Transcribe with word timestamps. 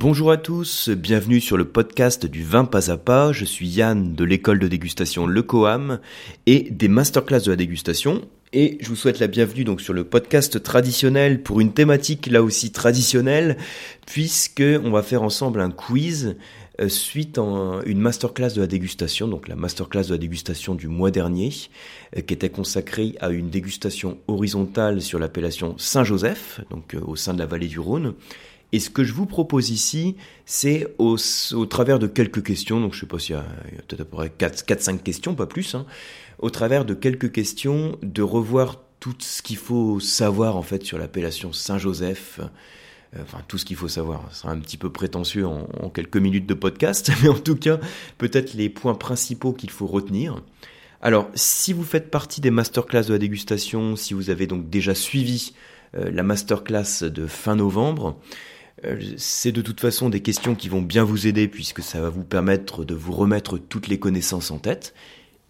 Bonjour 0.00 0.30
à 0.30 0.38
tous, 0.38 0.88
bienvenue 0.88 1.42
sur 1.42 1.58
le 1.58 1.66
podcast 1.66 2.24
du 2.24 2.42
vin 2.42 2.64
pas 2.64 2.90
à 2.90 2.96
pas. 2.96 3.32
Je 3.32 3.44
suis 3.44 3.68
Yann 3.68 4.14
de 4.14 4.24
l'école 4.24 4.58
de 4.58 4.66
dégustation 4.66 5.26
Le 5.26 5.42
Coam 5.42 6.00
et 6.46 6.70
des 6.70 6.88
masterclass 6.88 7.42
de 7.42 7.50
la 7.50 7.56
dégustation. 7.56 8.22
Et 8.54 8.78
je 8.80 8.88
vous 8.88 8.96
souhaite 8.96 9.18
la 9.18 9.26
bienvenue 9.26 9.64
donc 9.64 9.82
sur 9.82 9.92
le 9.92 10.04
podcast 10.04 10.62
traditionnel 10.62 11.42
pour 11.42 11.60
une 11.60 11.74
thématique 11.74 12.28
là 12.28 12.42
aussi 12.42 12.72
traditionnelle 12.72 13.58
puisque 14.06 14.62
on 14.82 14.90
va 14.90 15.02
faire 15.02 15.22
ensemble 15.22 15.60
un 15.60 15.70
quiz 15.70 16.34
euh, 16.80 16.88
suite 16.88 17.36
à 17.36 17.80
une 17.84 18.00
masterclass 18.00 18.54
de 18.54 18.62
la 18.62 18.66
dégustation, 18.66 19.28
donc 19.28 19.48
la 19.48 19.56
masterclass 19.56 20.04
de 20.04 20.12
la 20.12 20.18
dégustation 20.18 20.74
du 20.74 20.88
mois 20.88 21.10
dernier, 21.10 21.50
euh, 22.16 22.22
qui 22.22 22.32
était 22.32 22.48
consacrée 22.48 23.16
à 23.20 23.28
une 23.28 23.50
dégustation 23.50 24.16
horizontale 24.28 25.02
sur 25.02 25.18
l'appellation 25.18 25.74
Saint-Joseph, 25.76 26.62
donc 26.70 26.94
euh, 26.94 27.00
au 27.06 27.16
sein 27.16 27.34
de 27.34 27.38
la 27.38 27.46
vallée 27.46 27.68
du 27.68 27.80
Rhône. 27.80 28.14
Et 28.72 28.78
ce 28.78 28.90
que 28.90 29.02
je 29.02 29.12
vous 29.12 29.26
propose 29.26 29.70
ici, 29.70 30.16
c'est 30.46 30.94
au, 30.98 31.16
travers 31.66 31.98
de 31.98 32.06
quelques 32.06 32.42
questions, 32.42 32.80
donc 32.80 32.94
je 32.94 33.00
sais 33.00 33.06
pas 33.06 33.18
s'il 33.18 33.34
y 33.34 33.38
a, 33.38 33.44
peut-être 33.88 34.02
à 34.02 34.04
peu 34.04 34.16
près 34.16 34.28
4-5 34.28 34.98
questions, 34.98 35.34
pas 35.34 35.46
plus, 35.46 35.74
hein, 35.74 35.86
au 36.38 36.50
travers 36.50 36.84
de 36.84 36.94
quelques 36.94 37.32
questions, 37.32 37.98
de 38.02 38.22
revoir 38.22 38.78
tout 39.00 39.14
ce 39.18 39.42
qu'il 39.42 39.56
faut 39.56 39.98
savoir 39.98 40.56
en 40.56 40.62
fait 40.62 40.84
sur 40.84 40.98
l'appellation 40.98 41.52
Saint-Joseph, 41.52 42.40
euh, 43.16 43.22
enfin 43.22 43.38
tout 43.48 43.58
ce 43.58 43.64
qu'il 43.64 43.76
faut 43.76 43.88
savoir. 43.88 44.28
Ce 44.30 44.42
sera 44.42 44.52
un 44.52 44.60
petit 44.60 44.76
peu 44.76 44.90
prétentieux 44.90 45.46
en, 45.46 45.90
quelques 45.92 46.18
minutes 46.18 46.46
de 46.46 46.54
podcast, 46.54 47.10
mais 47.22 47.28
en 47.28 47.38
tout 47.38 47.56
cas, 47.56 47.80
peut-être 48.18 48.54
les 48.54 48.68
points 48.68 48.94
principaux 48.94 49.52
qu'il 49.52 49.70
faut 49.70 49.86
retenir. 49.86 50.36
Alors, 51.02 51.30
si 51.34 51.72
vous 51.72 51.82
faites 51.82 52.10
partie 52.10 52.42
des 52.42 52.50
masterclass 52.50 53.04
de 53.04 53.14
la 53.14 53.18
dégustation, 53.18 53.96
si 53.96 54.12
vous 54.12 54.28
avez 54.28 54.46
donc 54.46 54.68
déjà 54.68 54.94
suivi 54.94 55.54
euh, 55.96 56.10
la 56.10 56.22
masterclass 56.22 57.02
de 57.02 57.26
fin 57.26 57.56
novembre, 57.56 58.20
c'est 59.16 59.52
de 59.52 59.62
toute 59.62 59.80
façon 59.80 60.08
des 60.08 60.20
questions 60.20 60.54
qui 60.54 60.68
vont 60.68 60.82
bien 60.82 61.04
vous 61.04 61.26
aider 61.26 61.48
puisque 61.48 61.82
ça 61.82 62.00
va 62.00 62.08
vous 62.08 62.24
permettre 62.24 62.84
de 62.84 62.94
vous 62.94 63.12
remettre 63.12 63.58
toutes 63.58 63.88
les 63.88 63.98
connaissances 63.98 64.50
en 64.50 64.58
tête. 64.58 64.94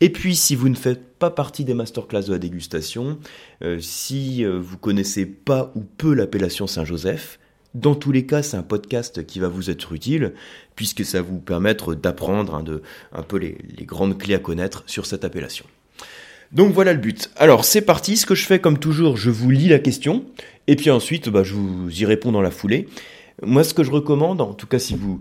Et 0.03 0.09
puis, 0.09 0.35
si 0.35 0.57
vous 0.57 0.71
ne 0.71 0.75
faites 0.75 1.19
pas 1.19 1.31
partie 1.31 1.65
des 1.65 1.75
masterclass 1.75 2.23
de 2.23 2.33
la 2.33 2.39
dégustation, 2.39 3.19
euh, 3.63 3.79
si 3.81 4.45
euh, 4.45 4.59
vous 4.59 4.79
connaissez 4.79 5.27
pas 5.27 5.73
ou 5.75 5.83
peu 5.83 6.15
l'appellation 6.15 6.67
Saint-Joseph, 6.67 7.39
dans 7.75 7.95
tous 7.95 8.11
les 8.11 8.25
cas, 8.27 8.43
c'est 8.43 8.57
un 8.57 8.63
podcast 8.63 9.25
qui 9.27 9.39
va 9.39 9.49
vous 9.49 9.71
être 9.71 9.93
utile, 9.93 10.33
puisque 10.75 11.05
ça 11.05 11.21
va 11.21 11.29
vous 11.29 11.39
permettre 11.39 11.95
d'apprendre 11.95 12.55
hein, 12.55 12.65
un 13.13 13.23
peu 13.23 13.37
les, 13.37 13.57
grandes 13.85 14.19
clés 14.19 14.35
à 14.35 14.39
connaître 14.39 14.83
sur 14.87 15.07
cette 15.07 15.25
appellation. 15.25 15.67
Donc 16.51 16.73
voilà 16.73 16.95
le 16.95 16.99
but. 16.99 17.31
Alors 17.37 17.65
c'est 17.65 17.83
parti, 17.83 18.17
ce 18.17 18.27
que 18.27 18.35
je 18.35 18.45
fais 18.45 18.59
comme 18.59 18.79
toujours, 18.79 19.17
je 19.17 19.31
vous 19.31 19.51
lis 19.51 19.69
la 19.69 19.79
question, 19.79 20.25
et 20.67 20.75
puis 20.75 20.91
ensuite 20.91 21.29
bah, 21.29 21.45
je 21.45 21.55
vous 21.55 22.01
y 22.01 22.05
réponds 22.05 22.33
dans 22.33 22.43
la 22.43 22.51
foulée. 22.51 22.89
Moi, 23.43 23.65
ce 23.65 23.73
que 23.73 23.83
je 23.83 23.91
recommande, 23.91 24.41
en 24.41 24.53
tout 24.53 24.67
cas 24.67 24.79
si 24.79 24.95
vous 24.95 25.21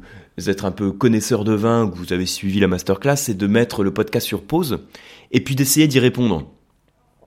êtes 0.49 0.63
un 0.65 0.71
peu 0.71 0.91
connaisseur 0.91 1.43
de 1.43 1.53
vin 1.53 1.85
ou 1.85 1.89
que 1.89 1.97
vous 1.97 2.13
avez 2.13 2.25
suivi 2.25 2.59
la 2.59 2.67
masterclass, 2.67 3.15
c'est 3.15 3.33
de 3.33 3.47
mettre 3.47 3.83
le 3.83 3.93
podcast 3.93 4.27
sur 4.27 4.43
pause 4.43 4.79
et 5.31 5.41
puis 5.41 5.55
d'essayer 5.55 5.87
d'y 5.87 5.99
répondre. 5.99 6.47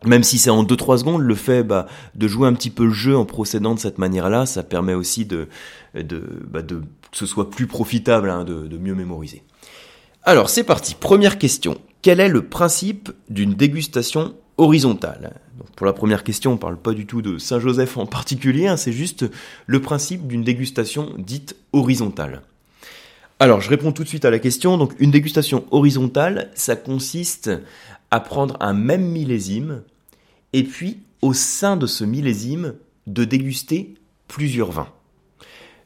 Même 0.04 0.24
si 0.24 0.38
c'est 0.38 0.50
en 0.50 0.64
2-3 0.64 0.98
secondes, 0.98 1.22
le 1.22 1.34
fait 1.34 1.62
bah, 1.62 1.86
de 2.14 2.28
jouer 2.28 2.48
un 2.48 2.54
petit 2.54 2.70
peu 2.70 2.84
le 2.84 2.92
jeu 2.92 3.16
en 3.16 3.24
procédant 3.24 3.74
de 3.74 3.78
cette 3.78 3.98
manière-là, 3.98 4.46
ça 4.46 4.62
permet 4.64 4.94
aussi 4.94 5.24
de, 5.24 5.48
bah, 5.94 6.62
que 6.62 6.82
ce 7.12 7.24
soit 7.26 7.50
plus 7.50 7.66
profitable, 7.66 8.28
hein, 8.28 8.44
de 8.44 8.78
mieux 8.78 8.94
mémoriser. 8.94 9.44
Alors 10.24 10.50
c'est 10.50 10.64
parti, 10.64 10.94
première 10.94 11.38
question. 11.38 11.78
Quel 12.00 12.20
est 12.20 12.28
le 12.28 12.42
principe 12.42 13.10
d'une 13.28 13.54
dégustation 13.54 14.34
horizontale 14.62 15.34
pour 15.76 15.86
la 15.86 15.92
première 15.92 16.22
question, 16.22 16.52
on 16.52 16.54
ne 16.54 16.60
parle 16.60 16.76
pas 16.76 16.92
du 16.92 17.06
tout 17.06 17.22
de 17.22 17.38
Saint-Joseph 17.38 17.96
en 17.96 18.06
particulier, 18.06 18.68
hein, 18.68 18.76
c'est 18.76 18.92
juste 18.92 19.24
le 19.66 19.80
principe 19.80 20.26
d'une 20.26 20.44
dégustation 20.44 21.12
dite 21.18 21.56
horizontale. 21.72 22.42
Alors, 23.40 23.60
je 23.60 23.68
réponds 23.68 23.90
tout 23.90 24.04
de 24.04 24.08
suite 24.08 24.24
à 24.24 24.30
la 24.30 24.38
question. 24.38 24.78
Donc, 24.78 24.92
une 25.00 25.10
dégustation 25.10 25.64
horizontale, 25.72 26.50
ça 26.54 26.76
consiste 26.76 27.50
à 28.12 28.20
prendre 28.20 28.56
un 28.60 28.74
même 28.74 29.04
millésime 29.04 29.82
et 30.52 30.62
puis, 30.62 30.98
au 31.22 31.32
sein 31.32 31.76
de 31.76 31.86
ce 31.86 32.04
millésime, 32.04 32.74
de 33.08 33.24
déguster 33.24 33.94
plusieurs 34.28 34.70
vins. 34.70 34.92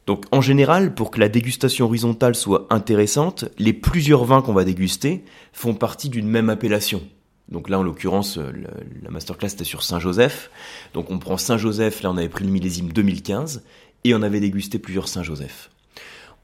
Donc, 0.07 0.25
en 0.31 0.41
général, 0.41 0.95
pour 0.95 1.11
que 1.11 1.21
la 1.21 1.29
dégustation 1.29 1.87
horizontale 1.87 2.35
soit 2.35 2.67
intéressante, 2.69 3.47
les 3.59 3.73
plusieurs 3.73 4.25
vins 4.25 4.43
qu'on 4.43 4.53
va 4.53 4.65
déguster 4.65 5.25
font 5.53 5.75
partie 5.75 6.11
d'une 6.11 6.29
même 6.29 6.51
appellation. 6.51 7.03
Donc 7.49 7.69
là, 7.69 7.79
en 7.79 7.83
l'occurrence, 7.83 8.39
euh, 8.39 8.51
la 9.03 9.11
masterclass 9.11 9.49
était 9.49 9.65
sur 9.65 9.83
Saint-Joseph. 9.83 10.51
Donc 10.95 11.11
on 11.11 11.19
prend 11.19 11.37
Saint-Joseph, 11.37 12.03
là 12.03 12.11
on 12.11 12.17
avait 12.17 12.29
pris 12.29 12.45
le 12.45 12.51
millésime 12.51 12.93
2015, 12.93 13.63
et 14.05 14.15
on 14.15 14.23
avait 14.23 14.41
dégusté 14.41 14.79
plusieurs 14.79 15.09
Saint-Joseph. 15.09 15.71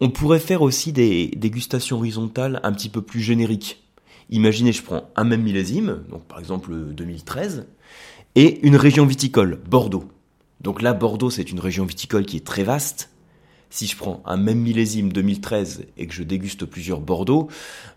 On 0.00 0.10
pourrait 0.10 0.40
faire 0.40 0.62
aussi 0.62 0.92
des 0.92 1.28
dégustations 1.36 1.98
horizontales 1.98 2.60
un 2.62 2.72
petit 2.72 2.88
peu 2.88 3.02
plus 3.02 3.20
génériques. 3.20 3.82
Imaginez, 4.30 4.72
je 4.72 4.82
prends 4.82 5.10
un 5.16 5.24
même 5.24 5.42
millésime, 5.42 6.04
donc 6.10 6.24
par 6.24 6.38
exemple 6.38 6.74
2013, 6.74 7.66
et 8.34 8.66
une 8.66 8.76
région 8.76 9.04
viticole, 9.04 9.60
Bordeaux. 9.68 10.04
Donc 10.60 10.80
là, 10.80 10.92
Bordeaux, 10.92 11.30
c'est 11.30 11.50
une 11.50 11.60
région 11.60 11.84
viticole 11.84 12.24
qui 12.24 12.36
est 12.36 12.46
très 12.46 12.62
vaste, 12.62 13.11
si 13.72 13.86
je 13.86 13.96
prends 13.96 14.22
un 14.26 14.36
même 14.36 14.58
millésime 14.58 15.12
2013 15.12 15.86
et 15.96 16.06
que 16.06 16.12
je 16.12 16.22
déguste 16.22 16.66
plusieurs 16.66 17.00
Bordeaux, 17.00 17.48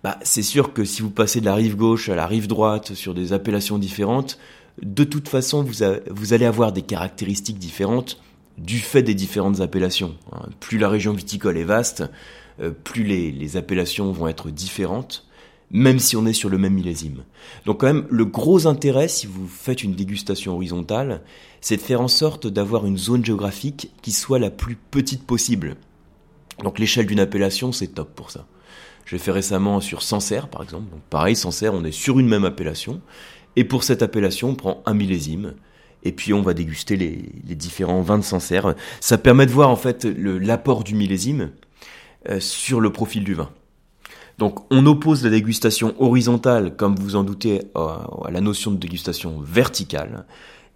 bah, 0.04 0.18
c'est 0.24 0.42
sûr 0.42 0.72
que 0.72 0.86
si 0.86 1.02
vous 1.02 1.10
passez 1.10 1.42
de 1.42 1.46
la 1.46 1.54
rive 1.54 1.76
gauche 1.76 2.08
à 2.08 2.16
la 2.16 2.26
rive 2.26 2.48
droite 2.48 2.94
sur 2.94 3.14
des 3.14 3.34
appellations 3.34 3.78
différentes, 3.78 4.40
de 4.82 5.04
toute 5.04 5.28
façon, 5.28 5.64
vous, 5.64 6.34
allez 6.34 6.46
avoir 6.46 6.72
des 6.72 6.82
caractéristiques 6.82 7.60
différentes 7.60 8.22
du 8.58 8.80
fait 8.80 9.04
des 9.04 9.16
différentes 9.16 9.60
appellations. 9.60 10.16
Hein. 10.32 10.48
Plus 10.62 10.78
la 10.78 10.88
région 10.88 11.12
viticole 11.12 11.58
est 11.58 11.66
vaste, 11.66 12.06
euh, 12.62 12.72
plus 12.72 13.04
les 13.04 13.58
appellations 13.58 14.14
vont 14.14 14.30
être 14.30 14.50
différentes 14.52 15.26
même 15.72 16.00
si 16.00 16.16
on 16.16 16.26
est 16.26 16.34
sur 16.34 16.50
le 16.50 16.58
même 16.58 16.74
millésime. 16.74 17.24
Donc 17.66 17.82
quand 17.82 17.88
même, 17.88 18.06
le 18.10 18.26
gros 18.26 18.68
intérêt, 18.68 19.08
si 19.08 19.28
vous 19.28 19.48
faites 19.48 19.84
une 19.84 19.96
dégustation 19.96 20.54
horizontale, 20.54 21.22
c'est 21.62 21.78
de 21.78 21.82
faire 21.82 22.02
en 22.02 22.08
sorte 22.08 22.48
d'avoir 22.48 22.86
une 22.86 22.98
zone 22.98 23.26
géographique 23.26 23.92
qui 24.02 24.12
soit 24.12 24.40
la 24.40 24.52
plus 24.52 24.76
petite 24.76 25.26
possible. 25.26 25.76
Donc 26.64 26.80
l'échelle 26.80 27.08
d'une 27.08 27.20
appellation, 27.20 27.72
c'est 27.72 27.88
top 27.88 28.14
pour 28.16 28.32
ça. 28.32 28.46
J'ai 29.06 29.18
fait 29.18 29.32
récemment 29.32 29.82
sur 29.82 30.02
Sancerre, 30.02 30.48
par 30.48 30.64
exemple. 30.64 30.90
Donc 30.92 31.02
pareil, 31.10 31.36
Sancerre, 31.36 31.74
on 31.74 31.84
est 31.84 31.92
sur 31.92 32.20
une 32.20 32.28
même 32.28 32.46
appellation. 32.46 33.02
Et 33.56 33.64
pour 33.64 33.84
cette 33.84 34.02
appellation, 34.02 34.50
on 34.50 34.56
prend 34.56 34.84
un 34.86 34.94
millésime. 34.94 35.54
Et 36.04 36.12
puis 36.12 36.34
on 36.34 36.42
va 36.42 36.54
déguster 36.54 36.98
les, 36.98 37.16
différents 37.56 38.02
vins 38.02 38.18
de 38.18 38.24
Sancerre. 38.24 38.76
Ça 39.02 39.18
permet 39.18 39.46
de 39.46 39.52
voir 39.52 39.70
en 39.70 39.76
fait 39.76 40.06
l'apport 40.06 40.84
du 40.84 40.96
millésime 40.96 41.52
euh, 42.30 42.40
sur 42.40 42.80
le 42.80 42.92
profil 42.92 43.24
du 43.24 43.34
vin. 43.34 43.50
Donc 44.38 44.60
on 44.72 44.86
oppose 44.86 45.24
la 45.24 45.30
dégustation 45.30 45.96
horizontale, 46.00 46.76
comme 46.76 46.96
vous 46.96 47.16
en 47.16 47.24
doutez, 47.24 47.62
à 47.76 48.32
la 48.32 48.42
notion 48.42 48.72
de 48.72 48.78
dégustation 48.78 49.40
verticale. 49.40 50.26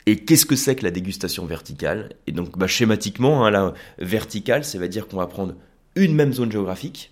Et 0.05 0.17
qu'est-ce 0.17 0.45
que 0.45 0.55
c'est 0.55 0.75
que 0.75 0.83
la 0.83 0.91
dégustation 0.91 1.45
verticale? 1.45 2.13
Et 2.25 2.31
donc, 2.31 2.57
bah, 2.57 2.67
schématiquement, 2.67 3.45
hein, 3.45 3.51
la 3.51 3.73
verticale, 3.99 4.63
ça 4.63 4.79
veut 4.79 4.87
dire 4.87 5.07
qu'on 5.07 5.17
va 5.17 5.27
prendre 5.27 5.53
une 5.95 6.15
même 6.15 6.33
zone 6.33 6.51
géographique. 6.51 7.11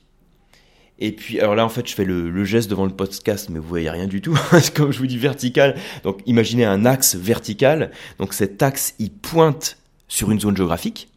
Et 1.00 1.12
puis, 1.12 1.40
alors 1.40 1.54
là, 1.54 1.64
en 1.64 1.70
fait, 1.70 1.88
je 1.88 1.94
fais 1.94 2.06
le, 2.06 2.44
geste 2.44 2.70
devant 2.70 2.86
le 2.86 2.92
podcast, 2.92 3.50
mais 3.50 3.60
vous 3.60 3.68
voyez 3.68 3.90
rien 3.90 4.08
du 4.08 4.22
tout. 4.22 4.36
Comme 4.76 4.92
je 4.92 4.98
vous 4.98 5.06
dis 5.06 5.18
vertical, 5.18 5.76
donc 6.04 6.22
imaginez 6.26 6.66
un 6.66 6.86
axe 6.86 7.16
vertical. 7.16 7.92
Donc 8.18 8.34
cet 8.34 8.64
axe, 8.64 8.96
il 8.98 9.12
pointe 9.12 9.78
sur 10.08 10.32
une 10.32 10.40
zone 10.40 10.58
géographique 10.58 11.10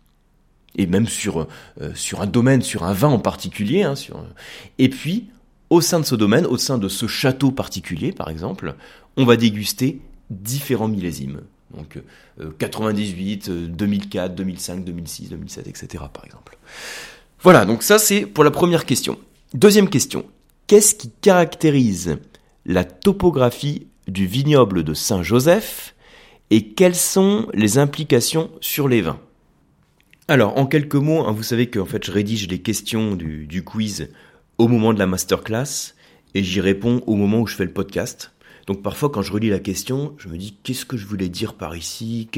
et 0.76 0.86
même 0.86 1.06
sur 1.06 1.47
euh, 1.81 1.92
sur 1.94 2.20
un 2.22 2.26
domaine, 2.26 2.62
sur 2.62 2.84
un 2.84 2.92
vin 2.92 3.08
en 3.08 3.19
particulier. 3.19 3.82
Hein, 3.82 3.97
sur... 3.97 4.25
Et 4.78 4.88
puis, 4.88 5.28
au 5.69 5.81
sein 5.81 6.00
de 6.00 6.04
ce 6.04 6.14
domaine, 6.14 6.47
au 6.47 6.56
sein 6.56 6.78
de 6.78 6.88
ce 6.88 7.06
château 7.06 7.50
particulier, 7.50 8.12
par 8.12 8.28
exemple, 8.28 8.75
on 9.16 9.25
va 9.25 9.36
déguster 9.36 10.00
différents 10.30 10.88
millésimes. 10.88 11.42
Donc 11.76 12.00
98, 12.59 13.48
2004, 13.50 14.34
2005, 14.34 14.84
2006, 14.84 15.28
2007, 15.30 15.69
etc. 15.69 16.04
par 16.12 16.25
exemple. 16.25 16.59
Voilà, 17.42 17.64
donc 17.64 17.82
ça 17.82 17.98
c'est 17.98 18.27
pour 18.27 18.42
la 18.42 18.50
première 18.50 18.84
question. 18.84 19.18
Deuxième 19.54 19.89
question. 19.89 20.24
Qu'est-ce 20.66 20.95
qui 20.95 21.10
caractérise 21.21 22.18
la 22.66 22.84
topographie 22.84 23.86
du 24.06 24.27
vignoble 24.27 24.84
de 24.84 24.95
Saint-Joseph 24.95 25.95
et 26.50 26.68
quelles 26.68 26.97
sont 26.97 27.48
les 27.54 27.78
implications 27.78 28.50
sur 28.60 28.89
les 28.89 29.03
vins? 29.03 29.18
Alors, 30.30 30.56
en 30.59 30.66
quelques 30.66 30.94
mots, 30.94 31.27
hein, 31.27 31.32
vous 31.32 31.42
savez 31.42 31.66
que 31.66 31.84
fait, 31.84 32.04
je 32.04 32.12
rédige 32.12 32.47
les 32.47 32.60
questions 32.60 33.16
du, 33.16 33.48
du 33.48 33.65
quiz 33.65 34.10
au 34.59 34.68
moment 34.68 34.94
de 34.94 35.00
la 35.00 35.09
masterclass 35.09 35.97
et 36.36 36.44
j'y 36.44 36.60
réponds 36.60 37.03
au 37.09 37.16
moment 37.16 37.41
où 37.41 37.48
je 37.48 37.56
fais 37.56 37.65
le 37.65 37.72
podcast. 37.72 38.30
Donc 38.68 38.80
parfois 38.80 39.10
quand 39.10 39.22
je 39.22 39.32
relis 39.32 39.48
la 39.48 39.59
question, 39.59 40.15
je 40.18 40.28
me 40.28 40.38
dis 40.38 40.56
qu'est-ce 40.62 40.84
que 40.84 40.97
je 40.97 41.04
voulais 41.04 41.28
dire 41.28 41.54
par 41.54 41.77
ici, 41.77 42.28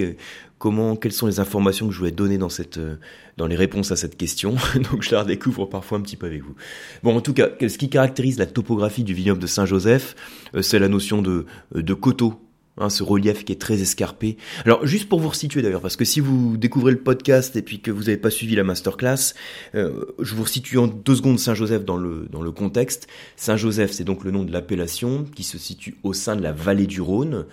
comment, 0.56 0.96
quelles 0.96 1.12
sont 1.12 1.26
les 1.26 1.38
informations 1.38 1.86
que 1.86 1.92
je 1.92 1.98
voulais 1.98 2.12
donner 2.12 2.38
dans 2.38 2.48
cette, 2.48 2.78
euh, 2.78 2.96
dans 3.36 3.46
les 3.46 3.56
réponses 3.56 3.92
à 3.92 3.96
cette 3.96 4.16
question? 4.16 4.54
Donc 4.90 5.02
je 5.02 5.10
la 5.10 5.24
redécouvre 5.24 5.68
parfois 5.68 5.98
un 5.98 6.00
petit 6.00 6.16
peu 6.16 6.28
avec 6.28 6.42
vous. 6.42 6.54
Bon, 7.02 7.14
en 7.14 7.20
tout 7.20 7.34
cas, 7.34 7.50
ce 7.60 7.76
qui 7.76 7.90
caractérise 7.90 8.38
la 8.38 8.46
topographie 8.46 9.04
du 9.04 9.12
vignoble 9.12 9.42
de 9.42 9.46
Saint-Joseph, 9.46 10.16
euh, 10.54 10.62
c'est 10.62 10.78
la 10.78 10.88
notion 10.88 11.20
de, 11.20 11.44
euh, 11.76 11.82
de 11.82 11.92
coteau. 11.92 12.40
Hein, 12.78 12.88
ce 12.88 13.02
relief 13.02 13.44
qui 13.44 13.52
est 13.52 13.60
très 13.60 13.82
escarpé. 13.82 14.38
Alors 14.64 14.86
juste 14.86 15.06
pour 15.06 15.20
vous 15.20 15.28
resituer 15.28 15.60
d'ailleurs, 15.60 15.82
parce 15.82 15.96
que 15.96 16.06
si 16.06 16.20
vous 16.20 16.56
découvrez 16.56 16.92
le 16.92 16.98
podcast 16.98 17.54
et 17.54 17.60
puis 17.60 17.80
que 17.80 17.90
vous 17.90 18.04
n'avez 18.04 18.16
pas 18.16 18.30
suivi 18.30 18.56
la 18.56 18.64
masterclass, 18.64 19.34
euh, 19.74 20.06
je 20.18 20.34
vous 20.34 20.42
resitue 20.42 20.78
en 20.78 20.86
deux 20.86 21.16
secondes 21.16 21.38
Saint-Joseph 21.38 21.84
dans 21.84 21.98
le, 21.98 22.28
dans 22.30 22.40
le 22.40 22.50
contexte. 22.50 23.08
Saint-Joseph, 23.36 23.92
c'est 23.92 24.04
donc 24.04 24.24
le 24.24 24.30
nom 24.30 24.42
de 24.42 24.50
l'appellation 24.50 25.24
qui 25.24 25.42
se 25.42 25.58
situe 25.58 25.96
au 26.02 26.14
sein 26.14 26.34
de 26.34 26.40
la 26.40 26.52
vallée 26.52 26.86
du 26.86 27.02
Rhône. 27.02 27.44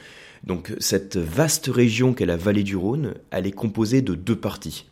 Donc 0.46 0.74
cette 0.80 1.18
vaste 1.18 1.68
région 1.68 2.14
qu'est 2.14 2.26
la 2.26 2.38
vallée 2.38 2.64
du 2.64 2.78
Rhône, 2.78 3.16
elle 3.32 3.46
est 3.46 3.52
composée 3.52 4.02
de 4.02 4.16
deux 4.16 4.38
parties. 4.38 4.86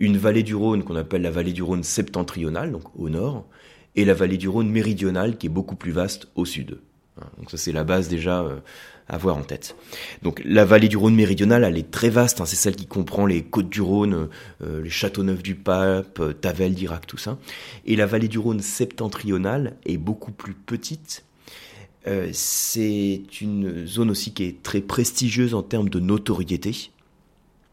Une 0.00 0.16
vallée 0.16 0.42
du 0.42 0.56
Rhône 0.56 0.82
qu'on 0.82 0.96
appelle 0.96 1.22
la 1.22 1.30
vallée 1.30 1.52
du 1.52 1.62
Rhône 1.62 1.84
septentrionale, 1.84 2.72
donc 2.72 2.98
au 2.98 3.08
nord, 3.08 3.46
et 3.94 4.04
la 4.04 4.14
vallée 4.14 4.36
du 4.36 4.48
Rhône 4.48 4.68
méridionale 4.68 5.38
qui 5.38 5.46
est 5.46 5.50
beaucoup 5.50 5.76
plus 5.76 5.92
vaste 5.92 6.26
au 6.34 6.44
sud. 6.44 6.78
Hein, 7.20 7.26
donc 7.38 7.50
ça 7.52 7.56
c'est 7.56 7.72
la 7.72 7.84
base 7.84 8.08
déjà 8.08 8.42
euh, 8.42 8.58
avoir 9.10 9.36
en 9.36 9.42
tête. 9.42 9.76
Donc 10.22 10.40
la 10.44 10.64
vallée 10.64 10.88
du 10.88 10.96
Rhône 10.96 11.14
méridionale, 11.14 11.64
elle 11.64 11.76
est 11.76 11.90
très 11.90 12.10
vaste, 12.10 12.40
hein, 12.40 12.46
c'est 12.46 12.56
celle 12.56 12.76
qui 12.76 12.86
comprend 12.86 13.26
les 13.26 13.42
côtes 13.42 13.68
du 13.68 13.80
Rhône, 13.80 14.28
euh, 14.62 14.82
les 14.82 14.90
Châteauneuf 14.90 15.42
du 15.42 15.54
Pape, 15.54 16.20
euh, 16.20 16.32
Tavel 16.32 16.74
d'Irak, 16.74 17.06
tout 17.06 17.18
ça. 17.18 17.38
Et 17.86 17.96
la 17.96 18.06
vallée 18.06 18.28
du 18.28 18.38
Rhône 18.38 18.60
septentrionale 18.60 19.76
est 19.84 19.98
beaucoup 19.98 20.32
plus 20.32 20.54
petite. 20.54 21.24
c'est 22.32 23.22
une 23.42 23.86
zone 23.86 24.10
aussi 24.10 24.32
qui 24.32 24.44
est 24.44 24.62
très 24.62 24.80
prestigieuse 24.80 25.54
en 25.54 25.62
termes 25.62 25.90
de 25.90 26.00
notoriété 26.00 26.90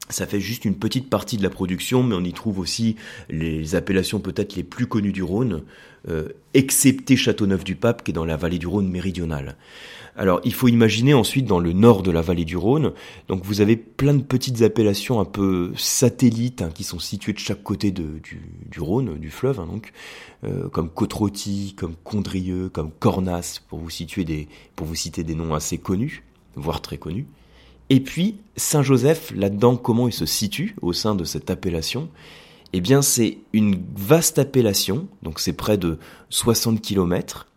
ça 0.10 0.26
fait 0.26 0.40
juste 0.40 0.66
une 0.66 0.76
petite 0.76 1.10
partie 1.10 1.38
de 1.38 1.44
la 1.44 1.50
production, 1.50 2.04
mais 2.04 2.16
on 2.16 2.24
y 2.24 2.34
trouve 2.34 2.60
aussi 2.60 2.96
les 3.30 3.76
appellations 3.76 4.20
peut-être 4.20 4.56
les 4.56 4.64
plus 4.64 4.88
connues 4.88 5.12
du 5.12 5.24
Rhône, 5.24 5.64
euh, 6.08 6.30
excepté 6.54 7.18
Châteauneuf-du-Pape 7.18 8.04
qui 8.04 8.12
est 8.12 8.14
dans 8.14 8.26
la 8.26 8.38
vallée 8.38 8.60
du 8.60 8.68
Rhône 8.68 8.90
méridionale. 8.90 9.58
Alors 10.16 10.42
il 10.44 10.54
faut 10.54 10.68
imaginer 10.68 11.14
ensuite 11.14 11.46
dans 11.46 11.60
le 11.60 11.74
nord 11.74 12.02
de 12.02 12.10
la 12.10 12.22
vallée 12.22 12.46
du 12.46 12.58
Rhône, 12.58 12.94
donc 13.28 13.44
vous 13.44 13.62
avez 13.62 13.76
plein 13.76 14.16
de 14.16 14.24
petites 14.24 14.64
appellations 14.64 15.20
un 15.20 15.26
peu 15.26 15.72
satellites 15.76 16.64
hein, 16.64 16.72
qui 16.74 16.84
sont 16.84 16.98
situées 16.98 17.34
de 17.34 17.40
chaque 17.40 17.62
côté 17.62 17.92
du, 17.92 18.80
Rhône, 18.80 19.20
du 19.20 19.30
fleuve, 19.30 19.60
hein, 19.60 19.68
donc 19.68 19.92
euh, 20.44 20.70
comme 20.70 20.90
côte 20.90 21.14
comme 21.76 21.96
Condrieux, 22.04 22.70
comme 22.70 22.92
Cornas, 22.92 23.60
pour 23.68 23.80
vous 23.80 23.92
situer 23.92 24.24
des, 24.24 24.48
pour 24.76 24.88
vous 24.88 24.96
citer 24.96 25.24
des 25.24 25.36
noms 25.36 25.54
assez 25.54 25.78
connus, 25.78 26.24
voire 26.56 26.82
très 26.82 26.98
connus. 26.98 27.28
Et 27.90 28.00
puis, 28.00 28.38
Saint-Joseph, 28.56 29.32
là-dedans, 29.36 29.78
comment 29.78 30.08
il 30.08 30.14
se 30.14 30.26
situe 30.26 30.76
au 30.82 30.94
sein 30.94 31.16
de 31.16 31.24
cette 31.24 31.50
appellation? 31.50 32.10
Eh 32.74 32.82
bien, 32.82 33.02
c'est 33.02 33.40
une 33.54 33.82
vaste 33.96 34.40
appellation, 34.40 35.08
donc 35.24 35.40
c'est 35.40 35.54
près 35.54 35.78
de 35.78 35.98
60 36.30 36.82
km, 36.82 37.48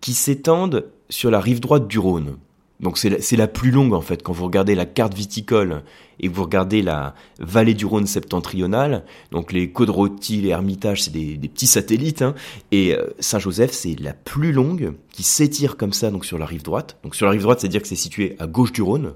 qui 0.00 0.14
s'étendent 0.14 0.86
sur 1.10 1.30
la 1.30 1.40
rive 1.40 1.60
droite 1.60 1.86
du 1.86 1.98
Rhône. 1.98 2.38
Donc 2.80 2.96
c'est 2.96 3.10
la, 3.10 3.36
la, 3.36 3.48
plus 3.48 3.72
longue 3.72 3.92
en 3.92 4.00
fait. 4.00 4.22
Quand 4.22 4.32
vous 4.32 4.44
regardez 4.44 4.76
la 4.76 4.86
carte 4.86 5.12
viticole 5.12 5.82
et 6.20 6.28
vous 6.28 6.44
regardez 6.44 6.80
la 6.80 7.14
vallée 7.40 7.74
du 7.74 7.84
Rhône 7.84 8.06
septentrionale, 8.06 9.04
donc 9.32 9.52
les 9.52 9.72
Côtes-Rôties, 9.72 10.42
les 10.42 10.50
Hermitages, 10.50 11.02
c'est 11.02 11.12
des, 11.12 11.36
petits 11.48 11.66
satellites, 11.66 12.22
hein, 12.22 12.36
et 12.70 12.94
euh, 12.94 13.08
Saint-Joseph 13.18 13.72
c'est 13.72 13.98
la 13.98 14.12
plus 14.12 14.52
longue 14.52 14.94
qui 15.10 15.24
s'étire 15.24 15.76
comme 15.76 15.92
ça 15.92 16.12
donc 16.12 16.24
sur 16.24 16.38
la 16.38 16.46
rive 16.46 16.62
droite. 16.62 16.98
Donc 17.02 17.16
sur 17.16 17.26
la 17.26 17.32
rive 17.32 17.42
droite, 17.42 17.60
c'est-à-dire 17.60 17.82
que 17.82 17.88
c'est 17.88 17.96
situé 17.96 18.36
à 18.38 18.46
gauche 18.46 18.70
du 18.70 18.82
Rhône, 18.82 19.14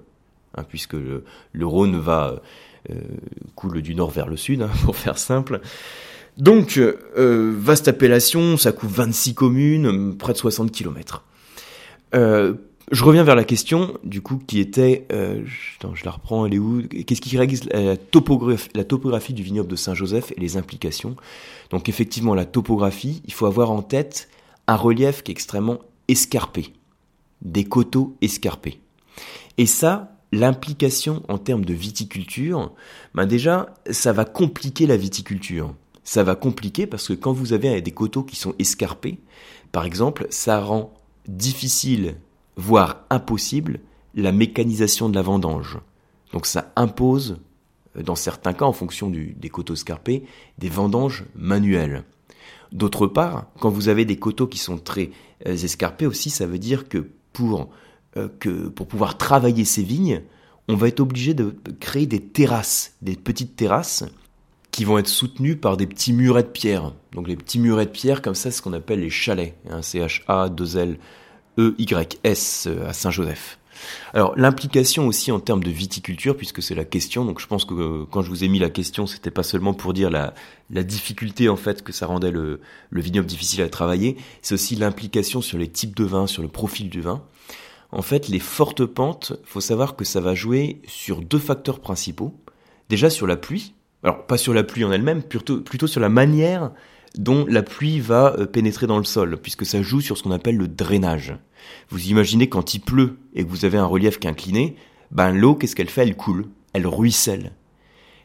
Hein, 0.55 0.65
puisque 0.69 0.95
le, 0.95 1.25
Rhône 1.67 1.99
va 1.99 2.43
euh, 2.91 2.95
coule 3.55 3.81
du 3.81 3.95
nord 3.95 4.11
vers 4.11 4.29
le 4.29 4.37
sud, 4.37 4.63
hein, 4.63 4.71
pour 4.85 4.97
faire 4.97 5.19
simple. 5.19 5.61
Donc, 6.39 6.79
euh, 6.79 7.55
vaste 7.57 7.89
appellation, 7.89 8.57
ça 8.57 8.73
couvre 8.73 8.95
26 8.95 9.35
communes, 9.35 10.17
près 10.17 10.33
de 10.33 10.39
60 10.39 10.71
km. 10.73 11.25
Euh, 12.15 12.55
je 12.91 13.05
reviens 13.05 13.25
vers 13.25 13.37
la 13.37 13.45
question, 13.45 13.99
du 14.05 14.21
coup, 14.21 14.41
qui 14.47 14.59
était, 14.61 15.07
euh, 15.13 15.43
je 15.47 16.05
la 16.05 16.11
reprends, 16.11 16.47
elle 16.47 16.55
est 16.55 16.59
où? 16.59 16.83
Qu'est-ce 17.07 17.21
qui 17.21 17.39
topographie, 18.11 18.69
la 18.75 18.85
topographie 18.85 19.35
du 19.35 19.43
vignoble 19.43 19.69
de 19.69 19.77
Saint-Joseph 19.77 20.33
et 20.37 20.41
les 20.41 20.57
implications? 20.57 21.17
Donc, 21.71 21.89
effectivement, 21.89 22.35
la 22.35 22.45
topographie, 22.45 23.23
il 23.27 23.33
faut 23.33 23.47
avoir 23.47 23.71
en 23.71 23.83
tête 23.83 24.29
un 24.67 24.77
relief 24.77 25.23
qui 25.23 25.33
est 25.33 25.35
extrêmement 25.35 25.79
escarpé, 26.09 26.73
des 27.41 27.65
coteaux 27.65 28.17
escarpés. 28.21 28.81
Et 29.59 29.67
ça, 29.67 30.12
l'implication 30.33 31.23
en 31.29 31.39
termes 31.39 31.65
de 31.65 31.75
viticulture, 31.75 32.73
ben 33.15 33.27
déjà, 33.27 33.75
ça 33.91 34.13
va 34.13 34.25
compliquer 34.25 34.87
la 34.87 34.97
viticulture. 34.97 35.75
Ça 36.05 36.25
va 36.25 36.35
compliquer 36.35 36.87
parce 36.87 37.09
que 37.09 37.13
quand 37.13 37.33
vous 37.33 37.53
avez 37.53 37.81
des 37.81 37.93
coteaux 37.93 38.25
qui 38.25 38.35
sont 38.35 38.55
escarpés, 38.59 39.21
par 39.71 39.85
exemple, 39.85 40.27
ça 40.31 40.61
rend 40.61 40.93
difficile, 41.29 42.17
voire 42.57 43.05
impossible, 43.11 43.81
la 44.15 44.33
mécanisation 44.33 45.09
de 45.09 45.15
la 45.15 45.23
vendange. 45.23 45.79
Donc 46.33 46.47
ça 46.47 46.73
impose, 46.77 47.39
dans 47.95 48.17
certains 48.17 48.53
cas, 48.53 48.65
en 48.65 48.73
fonction 48.73 49.11
des 49.11 49.49
coteaux 49.49 49.75
escarpés, 49.75 50.25
des 50.59 50.69
vendanges 50.69 51.25
manuelles. 51.37 52.05
D'autre 52.73 53.07
part, 53.07 53.47
quand 53.61 53.71
vous 53.71 53.89
avez 53.89 54.05
des 54.05 54.17
coteaux 54.17 54.47
qui 54.47 54.59
sont 54.59 54.79
très 54.79 55.11
euh, 55.47 55.53
escarpés 55.53 56.07
aussi, 56.07 56.31
ça 56.31 56.47
veut 56.47 56.59
dire 56.59 56.89
que 56.89 57.11
pour 57.35 57.61
euh, 57.61 57.65
que 58.39 58.69
pour 58.69 58.87
pouvoir 58.87 59.17
travailler 59.17 59.65
ces 59.65 59.83
vignes, 59.83 60.23
on 60.69 60.77
va 60.77 60.89
être 60.89 61.01
obligé 61.01 61.35
de 61.35 61.55
créer 61.81 62.07
des 62.07 62.21
terrasses, 62.21 62.95
des 63.03 63.17
petites 63.17 63.57
terrasses 63.57 64.05
qui 64.73 64.85
vont 64.85 64.99
être 64.99 65.09
soutenues 65.09 65.57
par 65.57 65.77
des 65.77 65.87
petits 65.87 66.13
murets 66.13 66.43
de 66.43 66.49
pierre. 66.49 66.93
Donc 67.13 67.29
les 67.29 67.37
petits 67.37 67.61
murets 67.61 67.87
de 67.87 67.91
pierre, 67.91 68.23
comme 68.23 68.35
ça, 68.35 68.51
c'est 68.51 68.57
ce 68.57 68.63
qu'on 68.63 68.73
appelle 68.73 68.99
les 69.01 69.11
chalets, 69.11 69.55
hein, 69.71 69.83
C-H-A-2-L-E-Y-S 69.83 72.67
euh, 72.67 72.89
à 72.89 72.95
Saint-Joseph. 72.95 73.59
Alors 74.15 74.33
l'implication 74.37 75.07
aussi 75.07 75.31
en 75.33 75.41
termes 75.41 75.63
de 75.63 75.71
viticulture, 75.71 76.37
puisque 76.37 76.63
c'est 76.63 76.75
la 76.75 76.85
question, 76.85 77.27
donc 77.27 77.41
je 77.41 77.47
pense 77.47 77.65
que 77.65 77.75
euh, 77.75 78.05
quand 78.11 78.23
je 78.23 78.31
vous 78.31 78.45
ai 78.45 78.49
mis 78.49 78.59
la 78.59 78.71
question, 78.71 79.07
c'était 79.07 79.31
pas 79.31 79.43
seulement 79.43 79.75
pour 79.75 79.93
dire 79.93 80.09
la, 80.09 80.33
la 80.71 80.85
difficulté 80.85 81.51
en 81.51 81.57
fait 81.57 81.83
que 81.83 81.93
ça 81.93 82.07
rendait 82.07 82.31
le, 82.31 82.61
le 82.91 83.01
vignoble 83.03 83.27
difficile 83.27 83.61
à 83.63 83.69
travailler, 83.69 84.17
c'est 84.41 84.55
aussi 84.55 84.77
l'implication 84.77 85.43
sur 85.43 85.59
les 85.59 85.69
types 85.69 85.95
de 85.97 86.05
vin, 86.05 86.27
sur 86.27 86.41
le 86.43 86.49
profil 86.49 86.89
du 86.89 87.03
vin. 87.03 87.23
En 87.93 88.01
fait, 88.01 88.29
les 88.29 88.39
fortes 88.39 88.87
pentes, 88.87 89.35
faut 89.45 89.61
savoir 89.61 89.97
que 89.97 90.05
ça 90.05 90.21
va 90.21 90.35
jouer 90.35 90.81
sur 90.87 91.21
deux 91.21 91.39
facteurs 91.39 91.81
principaux. 91.81 92.35
Déjà 92.89 93.11
sur 93.11 93.27
la 93.27 93.37
pluie, 93.37 93.75
alors 94.03 94.27
pas 94.27 94.39
sur 94.39 94.55
la 94.55 94.65
pluie 94.65 94.85
en 94.85 94.93
elle-même, 94.93 95.23
plutôt, 95.23 95.87
sur 95.87 96.01
la 96.01 96.09
manière 96.09 96.73
dont 97.19 97.45
la 97.47 97.63
pluie 97.63 98.01
va 98.01 98.35
euh, 98.39 98.47
pénétrer 98.47 98.87
dans 98.87 98.97
le 98.97 99.05
sol, 99.05 99.39
puisque 99.41 99.67
ça 99.67 99.83
joue 99.83 100.01
sur 100.01 100.17
ce 100.17 100.23
qu'on 100.23 100.31
appelle 100.31 100.57
le 100.57 100.69
drainage. 100.69 101.37
Vous 101.91 102.09
imaginez 102.09 102.49
quand 102.49 102.73
il 102.73 102.81
pleut 102.81 103.19
et 103.35 103.45
que 103.45 103.51
vous 103.51 103.67
avez 103.67 103.77
un 103.77 103.85
relief 103.85 104.19
qui 104.19 104.27
est 104.27 104.31
incliné, 104.31 104.77
ben 105.11 105.31
l'eau, 105.31 105.55
qu'est-ce 105.55 105.77
qu'elle 105.77 105.91
fait? 105.91 106.03
Elle 106.03 106.17
coule, 106.17 106.47
elle 106.73 106.87
ruisselle. 106.87 107.53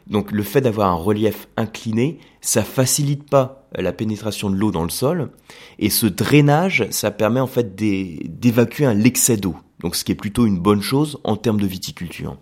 Donc 0.08 0.32
le 0.32 0.44
fait 0.44 0.62
d'avoir 0.62 0.90
un 0.90 0.96
relief 0.96 1.50
incliné, 1.58 2.20
ça 2.40 2.64
facilite 2.64 3.30
pas 3.30 3.68
la 3.76 3.92
pénétration 3.92 4.50
de 4.50 4.56
l'eau 4.56 4.72
dans 4.72 4.84
le 4.84 4.90
sol, 4.90 5.32
et 5.80 5.90
ce 5.90 6.08
drainage, 6.08 6.88
ça 6.92 7.12
permet 7.12 7.42
en 7.42 7.48
fait 7.48 7.76
d'évacuer 7.76 8.86
un 8.86 9.04
excès 9.04 9.36
d'eau. 9.36 9.58
Donc 9.80 9.96
ce 9.96 10.04
qui 10.04 10.12
est 10.12 10.16
plutôt 10.16 10.46
une 10.46 10.60
bonne 10.60 10.82
chose 10.82 11.20
en 11.24 11.38
termes 11.38 11.60
de 11.60 11.68
viticulture. 11.68 12.38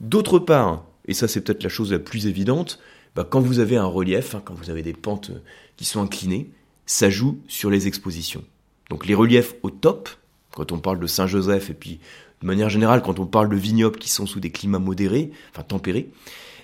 D'autre 0.00 0.38
part, 0.38 0.84
et 1.06 1.14
ça 1.14 1.28
c'est 1.28 1.40
peut-être 1.40 1.62
la 1.62 1.68
chose 1.68 1.92
la 1.92 1.98
plus 1.98 2.26
évidente, 2.26 2.80
bah, 3.14 3.26
quand 3.28 3.40
vous 3.40 3.60
avez 3.60 3.76
un 3.76 3.86
relief, 3.86 4.34
hein, 4.34 4.42
quand 4.44 4.54
vous 4.54 4.70
avez 4.70 4.82
des 4.82 4.92
pentes 4.92 5.30
qui 5.76 5.84
sont 5.84 6.02
inclinées, 6.02 6.50
ça 6.86 7.10
joue 7.10 7.38
sur 7.48 7.70
les 7.70 7.86
expositions. 7.86 8.44
Donc 8.90 9.06
les 9.06 9.14
reliefs 9.14 9.54
au 9.62 9.70
top, 9.70 10.08
quand 10.52 10.72
on 10.72 10.78
parle 10.78 11.00
de 11.00 11.06
Saint-Joseph 11.06 11.70
et 11.70 11.74
puis 11.74 12.00
de 12.42 12.46
manière 12.46 12.68
générale 12.68 13.02
quand 13.02 13.18
on 13.18 13.26
parle 13.26 13.48
de 13.48 13.56
vignobles 13.56 13.98
qui 13.98 14.10
sont 14.10 14.26
sous 14.26 14.40
des 14.40 14.50
climats 14.50 14.78
modérés, 14.78 15.30
enfin 15.50 15.62
tempérés, 15.62 16.10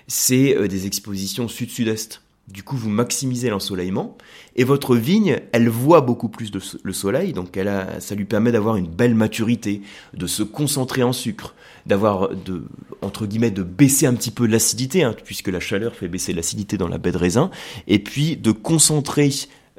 c'est 0.07 0.55
euh, 0.55 0.67
des 0.67 0.87
expositions 0.87 1.47
sud-sud-est. 1.47 2.21
Du 2.47 2.63
coup, 2.63 2.75
vous 2.75 2.89
maximisez 2.89 3.49
l'ensoleillement 3.49 4.17
et 4.57 4.65
votre 4.65 4.97
vigne, 4.97 5.39
elle 5.53 5.69
voit 5.69 6.01
beaucoup 6.01 6.27
plus 6.27 6.51
de 6.51 6.59
le 6.83 6.91
soleil, 6.91 7.31
donc 7.31 7.55
elle 7.55 7.69
a, 7.69 8.01
ça 8.01 8.13
lui 8.13 8.25
permet 8.25 8.51
d'avoir 8.51 8.75
une 8.75 8.87
belle 8.87 9.15
maturité, 9.15 9.81
de 10.13 10.27
se 10.27 10.43
concentrer 10.43 11.03
en 11.03 11.13
sucre, 11.13 11.55
d'avoir 11.85 12.35
de 12.35 12.63
entre 13.01 13.25
guillemets 13.25 13.51
de 13.51 13.63
baisser 13.63 14.05
un 14.05 14.13
petit 14.13 14.31
peu 14.31 14.45
l'acidité, 14.47 15.03
hein, 15.03 15.15
puisque 15.23 15.47
la 15.47 15.61
chaleur 15.61 15.95
fait 15.95 16.09
baisser 16.09 16.33
l'acidité 16.33 16.77
dans 16.77 16.89
la 16.89 16.97
baie 16.97 17.13
de 17.13 17.17
raisin, 17.17 17.51
et 17.87 17.99
puis 17.99 18.35
de 18.35 18.51
concentrer 18.51 19.29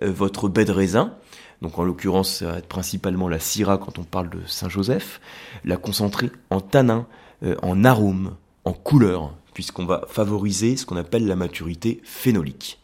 euh, 0.02 0.10
votre 0.10 0.48
baie 0.48 0.64
de 0.64 0.72
raisin. 0.72 1.14
Donc 1.60 1.78
en 1.78 1.84
l'occurrence, 1.84 2.38
ça 2.38 2.52
va 2.52 2.58
être 2.58 2.68
principalement 2.68 3.28
la 3.28 3.38
syrah 3.38 3.76
quand 3.76 3.98
on 3.98 4.04
parle 4.04 4.30
de 4.30 4.40
Saint-Joseph, 4.46 5.20
la 5.64 5.76
concentrer 5.76 6.30
en 6.48 6.60
tanin, 6.60 7.06
euh, 7.42 7.54
en 7.62 7.84
arôme, 7.84 8.36
en 8.64 8.72
couleur, 8.72 9.34
puisqu'on 9.54 9.84
va 9.84 10.02
favoriser 10.08 10.76
ce 10.76 10.86
qu'on 10.86 10.96
appelle 10.96 11.26
la 11.26 11.36
maturité 11.36 12.00
phénolique. 12.04 12.78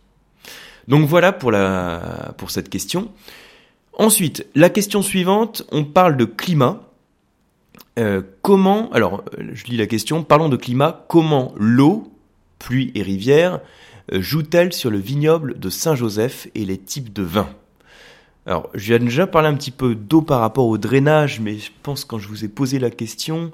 Donc 0.88 1.06
voilà 1.06 1.32
pour, 1.32 1.52
cette 2.50 2.70
question. 2.70 3.10
Ensuite, 3.92 4.46
la 4.54 4.70
question 4.70 5.02
suivante, 5.02 5.64
on 5.70 5.84
parle 5.84 6.16
de 6.16 6.24
climat. 6.24 6.80
Euh, 7.98 8.22
comment, 8.42 8.90
alors 8.92 9.24
je 9.38 9.64
lis 9.64 9.76
la 9.76 9.86
question, 9.86 10.22
parlons 10.22 10.48
de 10.48 10.56
climat, 10.56 11.04
comment 11.08 11.52
l'eau, 11.56 12.12
pluie 12.58 12.92
et 12.94 13.02
rivière, 13.02 13.60
euh, 14.12 14.22
joue-t-elle 14.22 14.72
sur 14.72 14.90
le 14.90 14.98
vignoble 14.98 15.58
de 15.58 15.68
Saint-Joseph 15.68 16.48
et 16.54 16.64
les 16.64 16.78
types 16.78 17.12
de 17.12 17.22
vins? 17.22 17.50
Alors, 18.46 18.70
j'ai 18.74 18.98
déjà 18.98 19.26
parlé 19.26 19.48
un 19.48 19.54
petit 19.54 19.70
peu 19.70 19.94
d'eau 19.94 20.22
par 20.22 20.40
rapport 20.40 20.66
au 20.66 20.78
drainage, 20.78 21.38
mais 21.40 21.58
je 21.58 21.70
pense 21.82 22.06
quand 22.06 22.18
je 22.18 22.28
vous 22.28 22.46
ai 22.46 22.48
posé 22.48 22.78
la 22.78 22.90
question, 22.90 23.52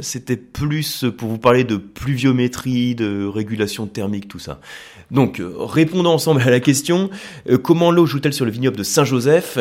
c'était 0.00 0.36
plus 0.36 1.04
pour 1.16 1.28
vous 1.28 1.38
parler 1.38 1.64
de 1.64 1.76
pluviométrie, 1.76 2.94
de 2.94 3.26
régulation 3.26 3.86
thermique, 3.86 4.28
tout 4.28 4.38
ça. 4.38 4.60
Donc, 5.10 5.40
euh, 5.40 5.52
répondons 5.58 6.10
ensemble 6.10 6.42
à 6.42 6.50
la 6.50 6.60
question, 6.60 7.10
euh, 7.48 7.58
comment 7.58 7.90
l'eau 7.90 8.06
joue-t-elle 8.06 8.32
sur 8.32 8.44
le 8.44 8.50
vignoble 8.50 8.76
de 8.76 8.82
Saint-Joseph? 8.82 9.58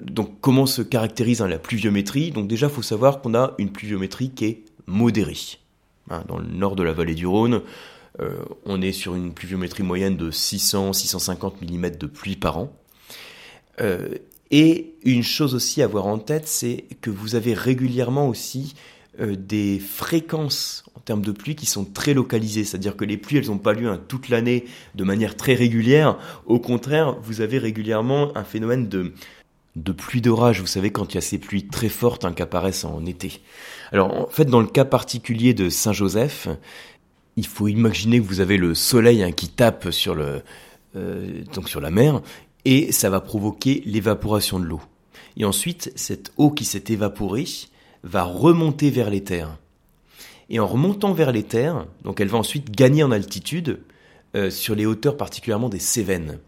Donc, 0.00 0.40
comment 0.40 0.66
se 0.66 0.82
caractérise 0.82 1.42
hein, 1.42 1.48
la 1.48 1.58
pluviométrie? 1.58 2.30
Donc 2.30 2.48
déjà, 2.48 2.68
il 2.68 2.72
faut 2.72 2.82
savoir 2.82 3.20
qu'on 3.20 3.34
a 3.34 3.54
une 3.58 3.70
pluviométrie 3.70 4.30
qui 4.30 4.44
est 4.46 4.64
modérée. 4.86 5.36
Hein, 6.10 6.22
dans 6.28 6.38
le 6.38 6.46
nord 6.46 6.76
de 6.76 6.82
la 6.82 6.92
vallée 6.92 7.14
du 7.14 7.26
Rhône, 7.26 7.62
on 8.64 8.80
est 8.80 8.92
sur 8.92 9.16
une 9.16 9.34
pluviométrie 9.34 9.82
moyenne 9.82 10.16
de 10.16 10.30
600-650 10.30 11.54
mm 11.60 11.96
de 11.96 12.06
pluie 12.06 12.36
par 12.36 12.58
an. 12.58 12.72
et 14.52 14.94
une 15.04 15.24
chose 15.24 15.56
aussi 15.56 15.82
à 15.82 15.86
avoir 15.86 16.06
en 16.06 16.18
tête, 16.18 16.46
c'est 16.46 16.84
que 17.00 17.10
vous 17.10 17.34
avez 17.34 17.54
régulièrement 17.54 18.28
aussi 18.28 18.74
euh, 18.76 18.93
des 19.18 19.78
fréquences 19.78 20.84
en 20.94 21.00
termes 21.00 21.22
de 21.22 21.32
pluie 21.32 21.54
qui 21.54 21.66
sont 21.66 21.84
très 21.84 22.14
localisées, 22.14 22.64
c'est-à-dire 22.64 22.96
que 22.96 23.04
les 23.04 23.16
pluies, 23.16 23.38
elles 23.38 23.46
n'ont 23.46 23.58
pas 23.58 23.72
lieu 23.72 23.98
toute 24.08 24.28
l'année 24.28 24.64
de 24.94 25.04
manière 25.04 25.36
très 25.36 25.54
régulière. 25.54 26.18
Au 26.46 26.58
contraire, 26.58 27.16
vous 27.22 27.40
avez 27.40 27.58
régulièrement 27.58 28.36
un 28.36 28.44
phénomène 28.44 28.88
de, 28.88 29.12
de 29.76 29.92
pluie 29.92 30.20
d'orage, 30.20 30.60
vous 30.60 30.66
savez, 30.66 30.90
quand 30.90 31.12
il 31.12 31.16
y 31.16 31.18
a 31.18 31.22
ces 31.22 31.38
pluies 31.38 31.66
très 31.66 31.88
fortes 31.88 32.24
hein, 32.24 32.32
qui 32.32 32.42
apparaissent 32.42 32.84
en 32.84 33.04
été. 33.06 33.40
Alors, 33.92 34.12
en 34.12 34.26
fait, 34.28 34.44
dans 34.44 34.60
le 34.60 34.66
cas 34.66 34.84
particulier 34.84 35.54
de 35.54 35.68
Saint-Joseph, 35.68 36.48
il 37.36 37.46
faut 37.46 37.68
imaginer 37.68 38.20
que 38.20 38.26
vous 38.26 38.40
avez 38.40 38.56
le 38.56 38.74
soleil 38.74 39.22
hein, 39.22 39.32
qui 39.32 39.48
tape 39.48 39.90
sur, 39.90 40.14
le, 40.14 40.42
euh, 40.96 41.42
donc 41.52 41.68
sur 41.68 41.80
la 41.80 41.90
mer, 41.90 42.22
et 42.64 42.92
ça 42.92 43.10
va 43.10 43.20
provoquer 43.20 43.82
l'évaporation 43.84 44.58
de 44.58 44.64
l'eau. 44.64 44.80
Et 45.36 45.44
ensuite, 45.44 45.92
cette 45.96 46.32
eau 46.36 46.50
qui 46.50 46.64
s'est 46.64 46.84
évaporée, 46.88 47.46
va 48.04 48.22
remonter 48.22 48.90
vers 48.90 49.10
les 49.10 49.24
terres. 49.24 49.56
Et 50.50 50.60
en 50.60 50.66
remontant 50.66 51.12
vers 51.12 51.32
les 51.32 51.42
terres, 51.42 51.86
donc 52.04 52.20
elle 52.20 52.28
va 52.28 52.38
ensuite 52.38 52.70
gagner 52.70 53.02
en 53.02 53.10
altitude 53.10 53.80
euh, 54.36 54.50
sur 54.50 54.74
les 54.74 54.86
hauteurs 54.86 55.16
particulièrement 55.16 55.68
des 55.68 55.78
Cévennes. 55.78 56.38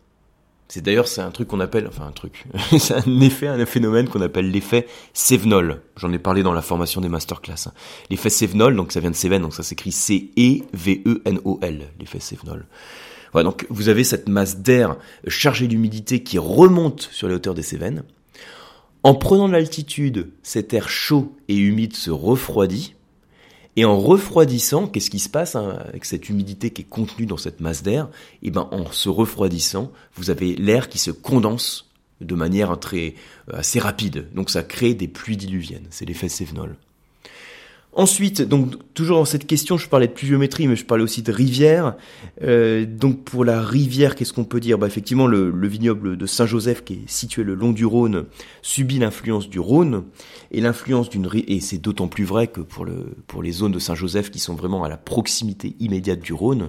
C'est 0.69 0.83
d'ailleurs 0.83 1.07
c'est 1.07 1.21
un 1.21 1.31
truc 1.31 1.49
qu'on 1.49 1.61
appelle, 1.61 1.87
enfin 1.87 2.07
un 2.07 2.13
truc, 2.13 2.45
c'est 2.79 2.95
un 2.95 3.21
effet, 3.21 3.47
un 3.47 3.65
phénomène 3.67 4.09
qu'on 4.09 4.21
appelle 4.21 4.51
l'effet 4.51 4.87
Sévenol. 5.15 5.81
J'en 5.97 6.13
ai 6.13 6.19
parlé 6.19 6.43
dans 6.43 6.53
la 6.53 6.63
formation 6.63 7.01
des 7.01 7.09
masterclass. 7.09 7.71
L'effet 8.11 8.31
Sévenol, 8.31 8.77
donc 8.77 8.93
ça 8.93 9.01
vient 9.01 9.11
de 9.11 9.17
Cévennes, 9.17 9.43
donc 9.43 9.55
ça 9.55 9.63
s'écrit 9.63 9.93
C-E-V-E-N-O-L, 9.93 11.83
l'effet 11.99 12.21
Sévenol. 12.21 12.67
Voilà, 13.33 13.49
donc 13.49 13.67
vous 13.71 13.89
avez 13.89 14.03
cette 14.05 14.29
masse 14.29 14.59
d'air 14.59 14.97
chargée 15.29 15.69
d'humidité 15.69 16.23
qui 16.23 16.39
remonte 16.39 17.09
sur 17.13 17.29
les 17.29 17.35
hauteurs 17.35 17.55
des 17.55 17.63
Cévennes. 17.63 18.03
En 19.07 19.15
prenant 19.15 19.47
de 19.47 19.53
l'altitude, 19.53 20.33
cet 20.43 20.75
air 20.75 20.89
chaud 20.89 21.37
et 21.47 21.57
humide 21.57 21.95
se 21.95 22.11
refroidit. 22.11 22.97
Et 23.77 23.85
en 23.85 24.01
refroidissant, 24.01 24.89
qu'est-ce 24.89 25.11
qui 25.11 25.21
se 25.21 25.29
passe 25.29 25.55
hein, 25.55 25.79
avec 25.87 26.05
cette 26.05 26.29
humidité 26.29 26.71
qui 26.71 26.83
est 26.83 26.87
contenue 26.87 27.27
dans 27.27 27.37
cette 27.37 27.61
masse 27.61 27.85
d'air? 27.85 28.09
Eh 28.43 28.51
ben, 28.51 28.69
en 28.73 28.91
se 28.91 29.09
refroidissant, 29.09 29.93
vous 30.17 30.31
avez 30.31 30.57
l'air 30.57 30.89
qui 30.89 30.99
se 30.99 31.13
condense 31.13 31.89
de 32.21 32.35
manière 32.35 32.73
euh, 32.73 33.11
assez 33.53 33.79
rapide. 33.79 34.27
Donc 34.35 34.51
ça 34.51 34.65
crée 34.65 34.95
des 34.95 35.07
pluies 35.07 35.37
diluviennes. 35.37 35.87
C'est 35.91 36.05
l'effet 36.05 36.29
Sévenol. 36.29 36.77
Ensuite, 37.99 38.43
donc 38.43 38.75
toujours 38.93 39.17
dans 39.17 39.25
cette 39.25 39.47
question, 39.47 39.79
je 39.79 39.89
parlais 39.89 40.07
de 40.07 40.13
pluviométrie, 40.13 40.69
mais 40.69 40.77
je 40.77 40.85
parlais 40.85 41.03
aussi 41.03 41.23
de 41.23 41.33
rivière. 41.33 41.97
Euh, 42.43 42.85
donc 42.85 43.25
pour 43.25 43.43
la 43.43 43.63
rivière, 43.63 44.15
qu'est-ce 44.15 44.35
qu'on 44.35 44.45
peut 44.45 44.61
dire? 44.61 44.77
Bah, 44.77 44.87
Effectivement, 44.87 45.27
le, 45.27 45.67
vignoble 45.67 46.19
de 46.19 46.27
Saint-Joseph, 46.27 46.85
qui 46.85 46.93
est 46.93 47.09
situé 47.09 47.43
le 47.43 47.55
long 47.55 47.73
du 47.73 47.87
Rhône, 47.87 48.27
subit 48.61 48.99
l'influence 48.99 49.49
du 49.49 49.59
Rhône, 49.59 50.05
et 50.51 50.61
l'influence 50.61 51.09
d'une 51.09 51.27
et 51.35 51.59
c'est 51.61 51.79
d'autant 51.79 52.07
plus 52.07 52.25
vrai 52.25 52.49
que 52.49 52.61
pour, 52.61 52.85
le, 52.85 53.17
pour 53.27 53.43
les 53.43 53.53
zones 53.53 53.73
de 53.73 53.79
Saint-Joseph 53.79 54.31
qui 54.31 54.41
sont 54.41 54.55
vraiment 54.55 54.85
à 54.85 54.91
la 54.91 54.99
proximité 54.99 55.75
immédiate 55.81 56.21
du 56.21 56.35
Rhône, 56.35 56.69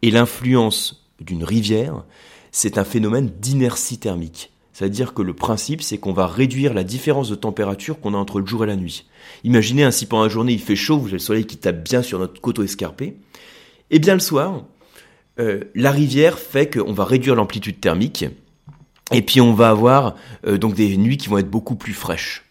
et 0.00 0.10
l'influence 0.10 1.06
d'une 1.20 1.44
rivière, 1.44 2.06
c'est 2.50 2.78
un 2.78 2.84
phénomène 2.84 3.30
d'inertie 3.42 3.98
thermique. 3.98 4.51
C'est-à-dire 4.72 5.12
que 5.12 5.22
le 5.22 5.34
principe, 5.34 5.82
c'est 5.82 5.98
qu'on 5.98 6.12
va 6.12 6.26
réduire 6.26 6.72
la 6.72 6.84
différence 6.84 7.28
de 7.28 7.34
température 7.34 8.00
qu'on 8.00 8.14
a 8.14 8.16
entre 8.16 8.40
le 8.40 8.46
jour 8.46 8.64
et 8.64 8.66
la 8.66 8.76
nuit. 8.76 9.04
Imaginez 9.44 9.84
ainsi 9.84 10.06
pendant 10.06 10.24
la 10.24 10.28
journée, 10.30 10.52
il 10.52 10.60
fait 10.60 10.76
chaud, 10.76 10.98
vous 10.98 11.08
avez 11.08 11.12
le 11.14 11.18
soleil 11.18 11.44
qui 11.44 11.58
tape 11.58 11.84
bien 11.84 12.02
sur 12.02 12.18
notre 12.18 12.40
coteau 12.40 12.62
escarpé. 12.62 13.04
Et 13.04 13.16
eh 13.96 13.98
bien 13.98 14.14
le 14.14 14.20
soir, 14.20 14.64
euh, 15.38 15.64
la 15.74 15.90
rivière 15.90 16.38
fait 16.38 16.70
qu'on 16.72 16.94
va 16.94 17.04
réduire 17.04 17.34
l'amplitude 17.34 17.80
thermique, 17.80 18.24
et 19.12 19.20
puis 19.20 19.42
on 19.42 19.52
va 19.52 19.68
avoir 19.68 20.16
euh, 20.46 20.56
donc 20.56 20.74
des 20.74 20.96
nuits 20.96 21.18
qui 21.18 21.28
vont 21.28 21.38
être 21.38 21.50
beaucoup 21.50 21.74
plus 21.74 21.92
fraîches. 21.92 22.44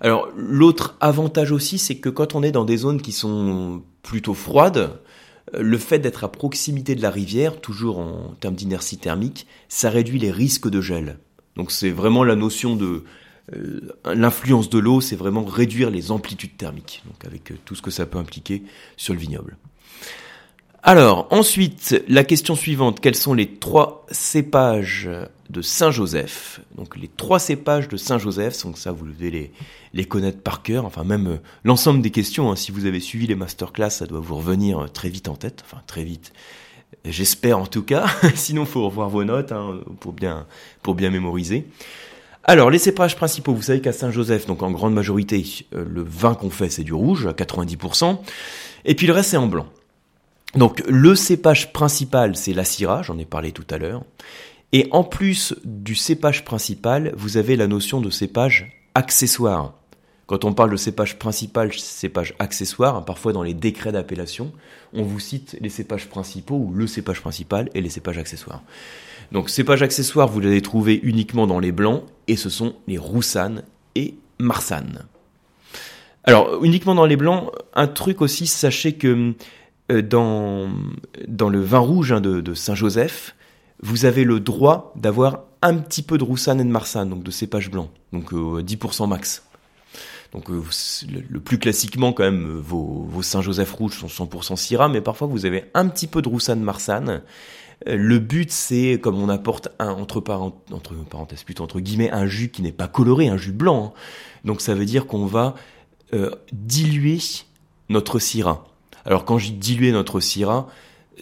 Alors 0.00 0.28
l'autre 0.36 0.96
avantage 1.00 1.52
aussi, 1.52 1.78
c'est 1.78 1.96
que 1.96 2.08
quand 2.08 2.34
on 2.34 2.42
est 2.42 2.50
dans 2.50 2.64
des 2.64 2.78
zones 2.78 3.00
qui 3.00 3.12
sont 3.12 3.82
plutôt 4.02 4.34
froides, 4.34 4.98
le 5.58 5.78
fait 5.78 5.98
d'être 5.98 6.24
à 6.24 6.32
proximité 6.32 6.94
de 6.94 7.02
la 7.02 7.10
rivière, 7.10 7.60
toujours 7.60 7.98
en 7.98 8.34
termes 8.40 8.54
d'inertie 8.54 8.98
thermique, 8.98 9.46
ça 9.68 9.90
réduit 9.90 10.18
les 10.18 10.30
risques 10.30 10.68
de 10.68 10.80
gel. 10.80 11.18
Donc 11.56 11.70
c'est 11.70 11.90
vraiment 11.90 12.24
la 12.24 12.36
notion 12.36 12.76
de 12.76 13.04
euh, 13.54 13.80
l'influence 14.06 14.70
de 14.70 14.78
l'eau, 14.78 15.00
c'est 15.00 15.16
vraiment 15.16 15.44
réduire 15.44 15.90
les 15.90 16.10
amplitudes 16.10 16.56
thermiques, 16.56 17.02
donc 17.06 17.24
avec 17.24 17.52
euh, 17.52 17.56
tout 17.64 17.74
ce 17.74 17.82
que 17.82 17.90
ça 17.90 18.06
peut 18.06 18.18
impliquer 18.18 18.62
sur 18.96 19.12
le 19.12 19.20
vignoble. 19.20 19.56
Alors, 20.86 21.28
ensuite, 21.30 22.04
la 22.08 22.24
question 22.24 22.54
suivante, 22.54 23.00
quels 23.00 23.14
sont 23.14 23.32
les 23.32 23.46
trois 23.46 24.04
cépages 24.10 25.08
de 25.48 25.62
Saint-Joseph? 25.62 26.60
Donc 26.76 26.98
les 26.98 27.08
trois 27.08 27.38
cépages 27.38 27.88
de 27.88 27.96
Saint-Joseph, 27.96 28.62
donc 28.64 28.76
ça 28.76 28.92
vous 28.92 29.06
devez 29.06 29.30
les, 29.30 29.52
les 29.94 30.04
connaître 30.04 30.42
par 30.42 30.62
cœur, 30.62 30.84
enfin 30.84 31.02
même 31.02 31.26
euh, 31.26 31.36
l'ensemble 31.64 32.02
des 32.02 32.10
questions, 32.10 32.52
hein. 32.52 32.56
si 32.56 32.70
vous 32.70 32.84
avez 32.84 33.00
suivi 33.00 33.26
les 33.26 33.34
masterclass, 33.34 33.88
ça 33.88 34.06
doit 34.06 34.20
vous 34.20 34.36
revenir 34.36 34.78
euh, 34.78 34.86
très 34.86 35.08
vite 35.08 35.28
en 35.28 35.36
tête, 35.36 35.64
enfin 35.64 35.80
très 35.86 36.04
vite, 36.04 36.34
j'espère 37.06 37.58
en 37.58 37.66
tout 37.66 37.82
cas, 37.82 38.04
sinon 38.34 38.66
faut 38.66 38.84
revoir 38.84 39.08
vos 39.08 39.24
notes 39.24 39.52
hein, 39.52 39.80
pour, 40.00 40.12
bien, 40.12 40.46
pour 40.82 40.94
bien 40.94 41.08
mémoriser. 41.08 41.66
Alors, 42.42 42.68
les 42.68 42.78
cépages 42.78 43.16
principaux, 43.16 43.54
vous 43.54 43.62
savez 43.62 43.80
qu'à 43.80 43.92
Saint-Joseph, 43.94 44.44
donc 44.44 44.62
en 44.62 44.70
grande 44.70 44.92
majorité, 44.92 45.46
euh, 45.74 45.86
le 45.88 46.02
vin 46.02 46.34
qu'on 46.34 46.50
fait, 46.50 46.68
c'est 46.68 46.84
du 46.84 46.92
rouge, 46.92 47.26
à 47.26 47.32
90%, 47.32 48.18
et 48.84 48.94
puis 48.94 49.06
le 49.06 49.14
reste, 49.14 49.30
c'est 49.30 49.38
en 49.38 49.46
blanc. 49.46 49.66
Donc 50.56 50.82
le 50.88 51.14
cépage 51.14 51.72
principal, 51.72 52.36
c'est 52.36 52.52
la 52.52 52.64
Syrah, 52.64 53.02
j'en 53.02 53.18
ai 53.18 53.24
parlé 53.24 53.52
tout 53.52 53.66
à 53.70 53.78
l'heure. 53.78 54.04
Et 54.72 54.88
en 54.90 55.04
plus 55.04 55.54
du 55.64 55.94
cépage 55.94 56.44
principal, 56.44 57.12
vous 57.16 57.36
avez 57.36 57.56
la 57.56 57.66
notion 57.66 58.00
de 58.00 58.10
cépage 58.10 58.72
accessoire. 58.94 59.74
Quand 60.26 60.44
on 60.44 60.54
parle 60.54 60.70
de 60.70 60.76
cépage 60.76 61.18
principal, 61.18 61.72
cépage 61.74 62.34
accessoire, 62.38 63.04
parfois 63.04 63.32
dans 63.32 63.42
les 63.42 63.52
décrets 63.52 63.92
d'appellation, 63.92 64.52
on 64.94 65.02
vous 65.02 65.20
cite 65.20 65.56
les 65.60 65.68
cépages 65.68 66.08
principaux 66.08 66.56
ou 66.56 66.72
le 66.72 66.86
cépage 66.86 67.20
principal 67.20 67.68
et 67.74 67.82
les 67.82 67.90
cépages 67.90 68.18
accessoires. 68.18 68.62
Donc 69.32 69.50
cépages 69.50 69.82
accessoires, 69.82 70.28
vous 70.28 70.40
les 70.40 70.62
trouvez 70.62 70.98
uniquement 71.02 71.46
dans 71.46 71.60
les 71.60 71.72
blancs 71.72 72.04
et 72.26 72.36
ce 72.36 72.48
sont 72.48 72.74
les 72.86 72.98
roussanes 72.98 73.64
et 73.94 74.14
marsannes. 74.38 75.04
Alors 76.24 76.64
uniquement 76.64 76.94
dans 76.94 77.06
les 77.06 77.16
blancs, 77.16 77.50
un 77.74 77.86
truc 77.86 78.22
aussi, 78.22 78.46
sachez 78.46 78.94
que 78.94 79.08
euh, 79.08 79.34
dans, 79.90 80.70
dans 81.28 81.48
le 81.48 81.60
vin 81.60 81.78
rouge 81.78 82.12
hein, 82.12 82.20
de, 82.20 82.54
Saint-Joseph, 82.54 83.34
vous 83.82 84.04
avez 84.04 84.24
le 84.24 84.40
droit 84.40 84.92
d'avoir 84.96 85.40
un 85.62 85.76
petit 85.76 86.02
peu 86.02 86.18
de 86.18 86.24
Roussanne 86.24 86.60
et 86.60 86.64
de 86.64 86.70
Marsanne, 86.70 87.10
donc 87.10 87.22
de 87.22 87.30
cépage 87.30 87.70
blanc, 87.70 87.90
donc 88.12 88.32
10% 88.32 89.02
euh, 89.02 89.06
max. 89.06 89.44
Donc 90.32 90.50
euh, 90.50 90.62
le, 91.28 91.40
plus 91.40 91.58
classiquement 91.58 92.12
quand 92.12 92.24
même, 92.24 92.58
vos, 92.58 93.06
vos 93.08 93.22
Saint-Joseph 93.22 93.72
rouges 93.72 93.98
sont 93.98 94.24
100% 94.24 94.56
Syrah, 94.56 94.88
mais 94.88 95.00
parfois 95.00 95.26
vous 95.26 95.46
avez 95.46 95.64
un 95.74 95.86
petit 95.88 96.06
peu 96.06 96.22
de 96.22 96.28
Roussanne 96.28 96.60
Marsanne. 96.60 97.22
Le 97.86 98.18
but 98.18 98.50
c'est 98.50 98.98
comme 99.02 99.20
on 99.20 99.28
apporte 99.28 99.68
un 99.78 99.90
entre 99.90 100.20
parenthèses 100.20 101.42
plutôt 101.42 101.64
entre 101.64 101.80
guillemets 101.80 102.10
un 102.10 102.26
jus 102.26 102.48
qui 102.48 102.62
n'est 102.62 102.72
pas 102.72 102.88
coloré, 102.88 103.28
un 103.28 103.36
jus 103.36 103.52
blanc. 103.52 103.92
Hein. 103.94 104.00
Donc 104.44 104.60
ça 104.60 104.74
veut 104.74 104.86
dire 104.86 105.06
qu'on 105.06 105.26
va 105.26 105.54
diluer 106.52 107.18
notre 107.88 108.18
Syrah. 108.18 108.64
Alors 109.04 109.24
quand 109.24 109.38
je 109.38 109.46
dis 109.46 109.52
diluer 109.52 109.92
notre 109.92 110.20
syrah, 110.20 110.68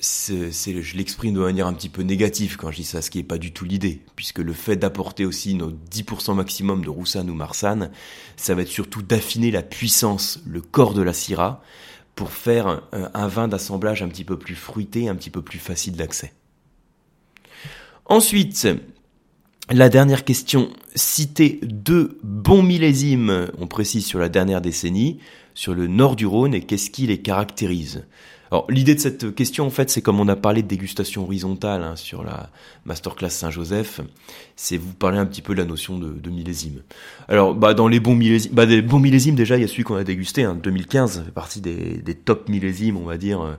je 0.01 0.97
l'exprime 0.97 1.35
de 1.35 1.41
manière 1.41 1.67
un 1.67 1.75
petit 1.75 1.89
peu 1.89 2.03
négative 2.03 2.57
quand 2.57 2.71
je 2.71 2.77
dis 2.77 2.85
ça, 2.85 3.03
ce 3.03 3.11
qui 3.11 3.19
n'est 3.19 3.25
pas 3.25 3.39
du 3.39 3.53
tout 3.53 3.65
l'idée, 3.65 4.01
puisque 4.17 4.39
le 4.39 4.53
fait 4.53 4.77
d'apporter 4.77 5.25
aussi 5.25 5.55
nos 5.55 5.71
10% 5.71 6.35
maximum 6.35 6.85
de 6.85 6.91
Roussanne 6.91 7.29
ou 7.29 7.35
Marsanne, 7.35 7.91
ça 8.37 8.55
va 8.55 8.63
être 8.63 8.69
surtout 8.69 9.03
d'affiner 9.03 9.51
la 9.51 9.63
puissance, 9.63 10.41
le 10.47 10.61
corps 10.61 10.95
de 10.95 11.03
la 11.03 11.13
syrah, 11.13 11.63
pour 12.15 12.31
faire 12.31 12.83
un, 12.93 13.29
vin 13.29 13.49
d'assemblage 13.49 14.03
un 14.03 14.09
petit 14.09 14.25
peu 14.25 14.39
plus 14.39 14.55
fruité, 14.55 15.09
un 15.09 15.15
petit 15.15 15.31
peu 15.31 15.43
plus 15.43 15.59
facile 15.59 15.97
d'accès. 15.97 16.33
Ensuite, 18.05 18.69
la 19.71 19.89
dernière 19.89 20.25
question, 20.25 20.71
citer 20.95 21.61
deux 21.63 22.19
bons 22.23 22.63
millésimes, 22.63 23.49
on 23.59 23.67
précise 23.67 24.05
sur 24.05 24.19
la 24.19 24.29
dernière 24.29 24.61
décennie, 24.61 25.19
sur 25.55 25.75
le 25.75 25.87
nord 25.87 26.17
du 26.17 26.27
Rhône 26.27 26.55
et 26.55 26.63
qu'est-ce 26.63 26.91
qui 26.91 27.07
les 27.07 27.19
caractérise? 27.19 28.05
Alors 28.51 28.67
l'idée 28.69 28.95
de 28.95 29.01
cette 29.01 29.35
question 29.35 29.65
en 29.65 29.71
fait 29.71 29.89
c'est 29.89 30.03
comme 30.03 30.21
on 30.21 30.29
a 30.29 30.37
parlé 30.37 30.63
de 30.63 30.69
dégustation 30.69 31.23
horizontale 31.23 31.83
hein, 31.83 31.97
sur 31.97 32.23
la 32.23 32.51
masterclass 32.85 33.31
Saint-Joseph, 33.31 34.03
c'est 34.57 34.77
vous 34.77 34.93
parler 34.93 35.17
un 35.17 35.25
petit 35.25 35.41
peu 35.41 35.55
de 35.55 35.59
la 35.59 35.65
notion 35.65 35.99
de, 35.99 36.29
millésime. 36.29 36.83
Alors 37.29 37.55
bah 37.55 37.73
dans 37.73 37.89
les 37.89 37.99
bons 37.99 38.15
millésimes, 38.15 38.53
bah 38.53 38.67
des 38.67 38.83
bons 38.83 38.99
millésimes 38.99 39.37
déjà 39.37 39.57
il 39.57 39.63
y 39.63 39.65
a 39.65 39.69
celui 39.69 39.85
qu'on 39.85 39.95
a 39.95 40.05
dégusté, 40.05 40.43
hein, 40.43 40.59
2015, 40.63 41.13
ça 41.13 41.23
fait 41.23 41.31
partie 41.31 41.63
des, 41.63 42.03
des 42.03 42.15
top 42.15 42.51
millésimes 42.51 42.99
on 42.99 43.07
va 43.07 43.17
dire 43.17 43.41
euh, 43.41 43.55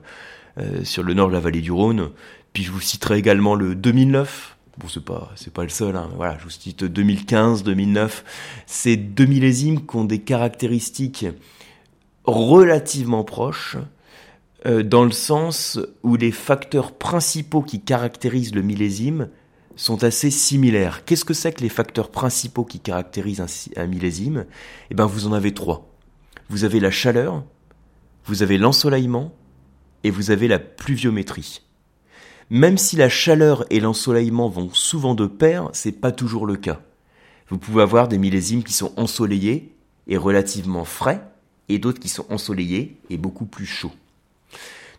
euh, 0.58 0.84
sur 0.84 1.02
le 1.02 1.12
nord 1.12 1.26
de 1.28 1.32
la 1.32 1.40
vallée 1.40 1.62
du 1.62 1.72
Rhône. 1.72 2.10
Puis 2.52 2.62
je 2.62 2.70
vous 2.70 2.80
citerai 2.80 3.18
également 3.18 3.56
le 3.56 3.74
2009 3.74 4.53
Bon, 4.78 4.88
c'est 4.88 5.04
pas, 5.04 5.30
c'est 5.36 5.52
pas 5.52 5.62
le 5.62 5.68
seul, 5.68 5.94
hein. 5.94 6.10
voilà, 6.16 6.36
je 6.38 6.44
vous 6.44 6.50
cite 6.50 6.84
2015, 6.84 7.62
2009. 7.62 8.24
Ces 8.66 8.96
deux 8.96 9.26
millésimes 9.26 9.86
qui 9.86 9.96
ont 9.96 10.04
des 10.04 10.20
caractéristiques 10.20 11.26
relativement 12.24 13.22
proches, 13.22 13.76
euh, 14.66 14.82
dans 14.82 15.04
le 15.04 15.12
sens 15.12 15.78
où 16.02 16.16
les 16.16 16.32
facteurs 16.32 16.92
principaux 16.92 17.62
qui 17.62 17.80
caractérisent 17.80 18.54
le 18.54 18.62
millésime 18.62 19.28
sont 19.76 20.02
assez 20.04 20.30
similaires. 20.30 21.04
Qu'est-ce 21.04 21.24
que 21.24 21.34
c'est 21.34 21.52
que 21.52 21.60
les 21.60 21.68
facteurs 21.68 22.10
principaux 22.10 22.64
qui 22.64 22.80
caractérisent 22.80 23.40
un, 23.40 23.82
un 23.82 23.86
millésime? 23.86 24.46
Eh 24.90 24.94
ben, 24.94 25.06
vous 25.06 25.26
en 25.26 25.32
avez 25.32 25.52
trois. 25.52 25.90
Vous 26.48 26.64
avez 26.64 26.80
la 26.80 26.90
chaleur, 26.90 27.44
vous 28.24 28.42
avez 28.42 28.58
l'ensoleillement 28.58 29.34
et 30.02 30.10
vous 30.10 30.30
avez 30.30 30.48
la 30.48 30.58
pluviométrie. 30.58 31.63
Même 32.54 32.78
si 32.78 32.94
la 32.94 33.08
chaleur 33.08 33.64
et 33.70 33.80
l'ensoleillement 33.80 34.48
vont 34.48 34.70
souvent 34.72 35.16
de 35.16 35.26
pair, 35.26 35.70
c'est 35.72 35.90
pas 35.90 36.12
toujours 36.12 36.46
le 36.46 36.54
cas. 36.54 36.80
Vous 37.48 37.58
pouvez 37.58 37.82
avoir 37.82 38.06
des 38.06 38.16
millésimes 38.16 38.62
qui 38.62 38.72
sont 38.72 38.92
ensoleillés 38.96 39.74
et 40.06 40.16
relativement 40.16 40.84
frais, 40.84 41.20
et 41.68 41.80
d'autres 41.80 41.98
qui 41.98 42.08
sont 42.08 42.26
ensoleillés 42.30 42.96
et 43.10 43.16
beaucoup 43.16 43.44
plus 43.44 43.66
chauds. 43.66 43.90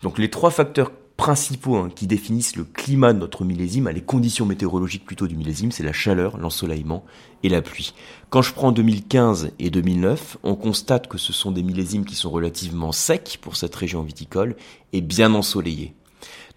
Donc 0.02 0.18
les 0.18 0.30
trois 0.30 0.52
facteurs 0.52 0.92
principaux 1.16 1.78
hein, 1.78 1.90
qui 1.96 2.08
définissent 2.08 2.58
le 2.58 2.66
climat 2.66 3.14
de 3.14 3.20
notre 3.20 3.46
millésime, 3.46 3.88
les 3.88 4.02
conditions 4.02 4.46
météorologiques 4.46 5.06
plutôt 5.06 5.28
du 5.28 5.38
millésime, 5.38 5.72
c'est 5.72 5.82
la 5.82 5.94
chaleur, 5.94 6.38
l'ensoleillement 6.38 7.06
et 7.44 7.48
la 7.48 7.62
pluie. 7.62 7.94
Quand 8.32 8.42
je 8.42 8.52
prends 8.52 8.74
2015 8.74 9.52
et 9.60 9.70
2009, 9.70 10.40
on 10.44 10.56
constate 10.56 11.08
que 11.08 11.18
ce 11.18 11.32
sont 11.32 11.54
des 11.54 11.64
millésimes 11.64 12.04
qui 12.04 12.16
sont 12.16 12.32
relativement 12.32 12.92
secs 12.92 13.38
pour 13.40 13.56
cette 13.56 13.76
région 13.76 14.04
viticole 14.04 14.58
et 14.92 15.00
bien 15.00 15.34
ensoleillés. 15.34 15.94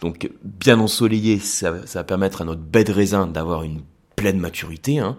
Donc 0.00 0.31
bien 0.43 0.78
ensoleillé, 0.78 1.38
ça, 1.38 1.73
va 1.73 2.05
permettre 2.05 2.43
à 2.43 2.45
notre 2.45 2.61
baie 2.61 2.85
de 2.85 2.93
raisin 2.93 3.26
d'avoir 3.26 3.64
une 3.64 3.83
pleine 4.14 4.38
maturité, 4.38 4.99
hein, 4.99 5.17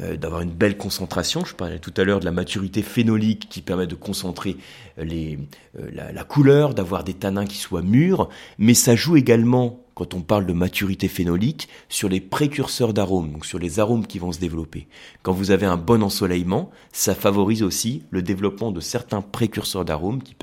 euh, 0.00 0.16
d'avoir 0.16 0.40
une 0.40 0.50
belle 0.50 0.76
concentration. 0.76 1.44
Je 1.44 1.54
parlais 1.54 1.78
tout 1.78 1.92
à 1.96 2.04
l'heure 2.04 2.20
de 2.20 2.24
la 2.24 2.30
maturité 2.30 2.82
phénolique 2.82 3.48
qui 3.48 3.60
permet 3.60 3.86
de 3.86 3.94
concentrer 3.94 4.56
les, 4.98 5.38
euh, 5.78 5.90
la, 5.92 6.12
la, 6.12 6.24
couleur, 6.24 6.74
d'avoir 6.74 7.04
des 7.04 7.14
tanins 7.14 7.46
qui 7.46 7.56
soient 7.56 7.82
mûrs, 7.82 8.28
mais 8.58 8.74
ça 8.74 8.96
joue 8.96 9.16
également, 9.16 9.83
quand 9.94 10.14
on 10.14 10.20
parle 10.22 10.46
de 10.46 10.52
maturité 10.52 11.08
phénolique, 11.08 11.68
sur 11.88 12.08
les 12.08 12.20
précurseurs 12.20 12.92
d'arômes, 12.92 13.32
donc 13.32 13.46
sur 13.46 13.58
les 13.58 13.78
arômes 13.78 14.06
qui 14.06 14.18
vont 14.18 14.32
se 14.32 14.40
développer. 14.40 14.88
Quand 15.22 15.32
vous 15.32 15.50
avez 15.50 15.66
un 15.66 15.76
bon 15.76 16.02
ensoleillement, 16.02 16.70
ça 16.92 17.14
favorise 17.14 17.62
aussi 17.62 18.02
le 18.10 18.22
développement 18.22 18.72
de 18.72 18.80
certains 18.80 19.22
précurseurs 19.22 19.84
d'arômes 19.84 20.22
qui, 20.22 20.34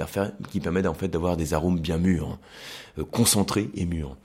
permettent 0.59 0.87
en 0.87 0.93
fait 0.93 1.09
d'avoir 1.09 1.37
des 1.37 1.53
arômes 1.53 1.79
bien 1.79 1.97
mûrs. 1.97 2.29
Hein. 2.29 2.39
Euh, 2.99 3.03
concentré 3.05 3.69
et 3.75 3.85
mûr. 3.85 4.17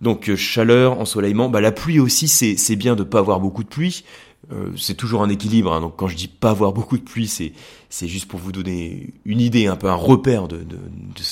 Donc 0.00 0.30
euh, 0.30 0.36
chaleur, 0.36 0.98
ensoleillement, 0.98 1.50
bah, 1.50 1.60
la 1.60 1.72
pluie 1.72 2.00
aussi, 2.00 2.28
c'est 2.28 2.76
bien 2.76 2.96
de 2.96 3.02
pas 3.02 3.18
avoir 3.18 3.40
beaucoup 3.40 3.62
de 3.62 3.68
pluie. 3.68 4.04
Euh, 4.52 4.72
c'est 4.76 4.94
toujours 4.94 5.22
un 5.22 5.28
équilibre. 5.28 5.72
Hein. 5.72 5.80
Donc 5.80 5.96
quand 5.96 6.08
je 6.08 6.16
dis 6.16 6.28
pas 6.28 6.50
avoir 6.50 6.72
beaucoup 6.72 6.98
de 6.98 7.02
pluie, 7.02 7.28
c'est 7.28 7.52
c'est 7.88 8.08
juste 8.08 8.26
pour 8.26 8.40
vous 8.40 8.52
donner 8.52 9.14
une 9.24 9.40
idée, 9.40 9.66
un 9.66 9.76
peu 9.76 9.88
un 9.88 9.94
repère 9.94 10.48
de, 10.48 10.58
de, 10.58 10.78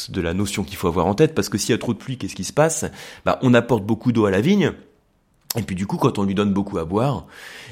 de, 0.09 0.21
la 0.21 0.35
notion 0.35 0.65
qu'il 0.65 0.77
faut 0.77 0.89
avoir 0.89 1.07
en 1.07 1.15
tête. 1.15 1.35
Parce 1.35 1.49
que 1.49 1.59
s'il 1.59 1.71
y 1.71 1.75
a 1.75 1.79
trop 1.79 1.93
de 1.93 1.99
pluie, 1.99 2.17
qu'est-ce 2.19 2.35
qui 2.35 2.45
se 2.45 2.53
passe? 2.53 2.85
Bah, 3.25 3.39
On 3.43 3.55
apporte 3.55 3.85
beaucoup 3.85 4.13
d'eau 4.13 4.27
à 4.27 4.31
la 4.31 4.41
vigne. 4.41 4.73
Et 5.57 5.63
puis 5.63 5.77
du 5.77 5.87
coup, 5.87 5.97
quand 5.97 6.19
on 6.19 6.25
lui 6.25 6.35
donne 6.35 6.53
beaucoup 6.53 6.79
à 6.79 6.85
boire, 6.85 7.27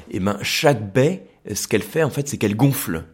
et 0.09 0.17
eh 0.17 0.19
ben 0.19 0.37
chaque 0.41 0.93
baie, 0.93 1.27
ce 1.53 1.67
qu'elle 1.67 1.83
fait 1.83 2.03
en 2.03 2.09
fait, 2.09 2.27
c'est 2.27 2.37
qu'elle 2.37 2.55
gonfle 2.55 3.05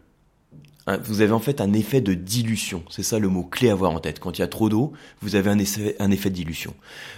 vous 1.03 1.21
avez 1.21 1.31
en 1.31 1.39
fait 1.39 1.61
un 1.61 1.73
effet 1.73 2.01
de 2.01 2.13
dilution. 2.13 2.83
C'est 2.89 3.03
ça 3.03 3.19
le 3.19 3.29
mot 3.29 3.43
clé 3.43 3.69
à 3.69 3.73
avoir 3.73 3.91
en 3.91 3.99
tête. 3.99 4.19
Quand 4.19 4.37
il 4.37 4.41
y 4.41 4.43
a 4.43 4.47
trop 4.47 4.69
d'eau, 4.69 4.93
vous 5.21 5.35
avez 5.35 5.49
un 5.49 5.59
effet, 5.59 5.95
un 5.99 6.11
effet 6.11 6.29
de 6.29 6.35
dilution. 6.35 6.73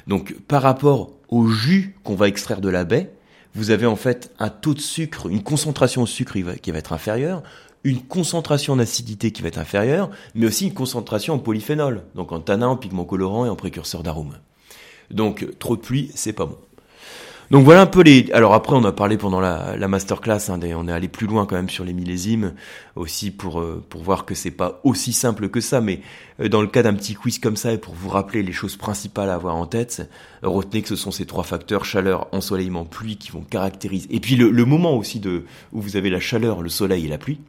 Donc 0.08 0.36
par 0.48 0.62
rapport 0.62 1.12
au 1.30 1.48
jus 1.48 1.96
qu'on 2.04 2.16
va 2.16 2.28
extraire 2.28 2.62
de 2.62 2.70
la 2.70 2.84
baie, 2.84 3.12
vous 3.56 3.72
avez 3.72 3.86
en 3.86 3.96
fait 3.96 4.32
un 4.38 4.50
taux 4.50 4.74
de 4.74 4.82
sucre, 4.82 5.28
une 5.28 5.42
concentration 5.42 6.04
de 6.04 6.08
sucre 6.08 6.38
qui 6.62 6.72
va 6.72 6.78
être 6.78 6.94
inférieure, 6.94 7.42
une 7.84 8.02
concentration 8.02 8.76
d'acidité 8.76 9.32
qui 9.32 9.42
va 9.42 9.48
être 9.48 9.60
inférieure, 9.60 10.10
mais 10.34 10.48
aussi 10.48 10.68
une 10.68 10.74
concentration 10.74 11.36
en 11.36 11.40
polyphénol, 11.40 12.04
donc 12.16 12.32
en 12.32 12.40
tanin, 12.40 12.68
en 12.68 12.78
pigments 12.78 13.06
colorants 13.06 13.46
et 13.46 13.50
en 13.50 13.56
précurseurs 13.56 14.04
d'arômes. 14.04 14.38
Donc 15.12 15.48
trop 15.60 15.76
de 15.76 15.82
pluie, 15.82 16.12
c'est 16.16 16.34
pas 16.34 16.48
bon. 16.48 16.58
Donc 17.52 17.64
voilà 17.64 17.82
un 17.82 17.86
peu 17.86 18.02
les. 18.02 18.32
Alors 18.32 18.54
après, 18.54 18.76
on 18.76 18.84
a 18.86 18.92
parlé 18.92 19.18
pendant 19.18 19.40
la, 19.40 19.76
la 19.78 19.88
masterclass, 19.88 20.50
hein, 20.50 20.60
on 20.76 20.88
est 20.88 20.92
allé 20.92 21.08
plus 21.08 21.28
loin 21.28 21.46
quand 21.46 21.56
même 21.56 21.70
sur 21.70 21.86
les 21.86 21.94
millésimes, 21.94 22.54
aussi 22.96 23.30
pour 23.30 23.60
euh, 23.60 23.84
pour 23.88 24.02
voir 24.02 24.26
que 24.26 24.34
c'est 24.34 24.52
pas 24.52 24.82
aussi 24.84 25.14
simple 25.14 25.50
que 25.50 25.62
ça. 25.62 25.80
Mais 25.80 26.00
euh, 26.40 26.50
dans 26.50 26.62
le 26.62 26.68
cas 26.68 26.82
d'un 26.82 26.96
petit 26.96 27.14
quiz 27.14 27.38
comme 27.38 27.56
ça, 27.56 27.72
et 27.72 27.78
pour 27.78 27.94
vous 27.94 28.10
rappeler 28.10 28.42
les 28.42 28.52
choses 28.52 28.76
principales 28.78 29.30
à 29.30 29.36
avoir 29.36 29.56
en 29.56 29.68
tête, 29.68 30.10
retenez 30.42 30.82
que 30.82 30.88
ce 30.88 30.96
sont 30.96 31.12
ces 31.12 31.26
trois 31.26 31.44
facteurs 31.44 31.86
chaleur, 31.86 32.28
ensoleillement, 32.32 32.86
pluie 32.86 33.18
qui 33.18 33.32
vont 33.32 33.42
caractériser. 33.42 34.08
Et 34.10 34.20
puis 34.20 34.36
le, 34.36 34.66
moment 34.66 34.98
aussi 34.98 35.20
de 35.20 35.44
où 35.72 35.82
vous 35.82 35.98
avez 35.98 36.10
la 36.10 36.20
chaleur, 36.20 36.64
le 36.64 36.70
soleil 36.70 37.06
et 37.06 37.10
la 37.10 37.20
pluie, 37.20 37.40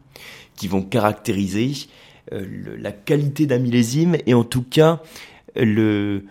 qui 0.56 0.68
vont 0.68 0.82
caractériser 0.82 1.72
euh, 2.32 2.44
la 2.78 2.92
qualité 2.92 3.46
d'un 3.46 3.58
millésime 3.58 4.16
et 4.26 4.34
en 4.34 4.44
tout 4.44 4.62
cas 4.62 5.00
le 5.54 6.24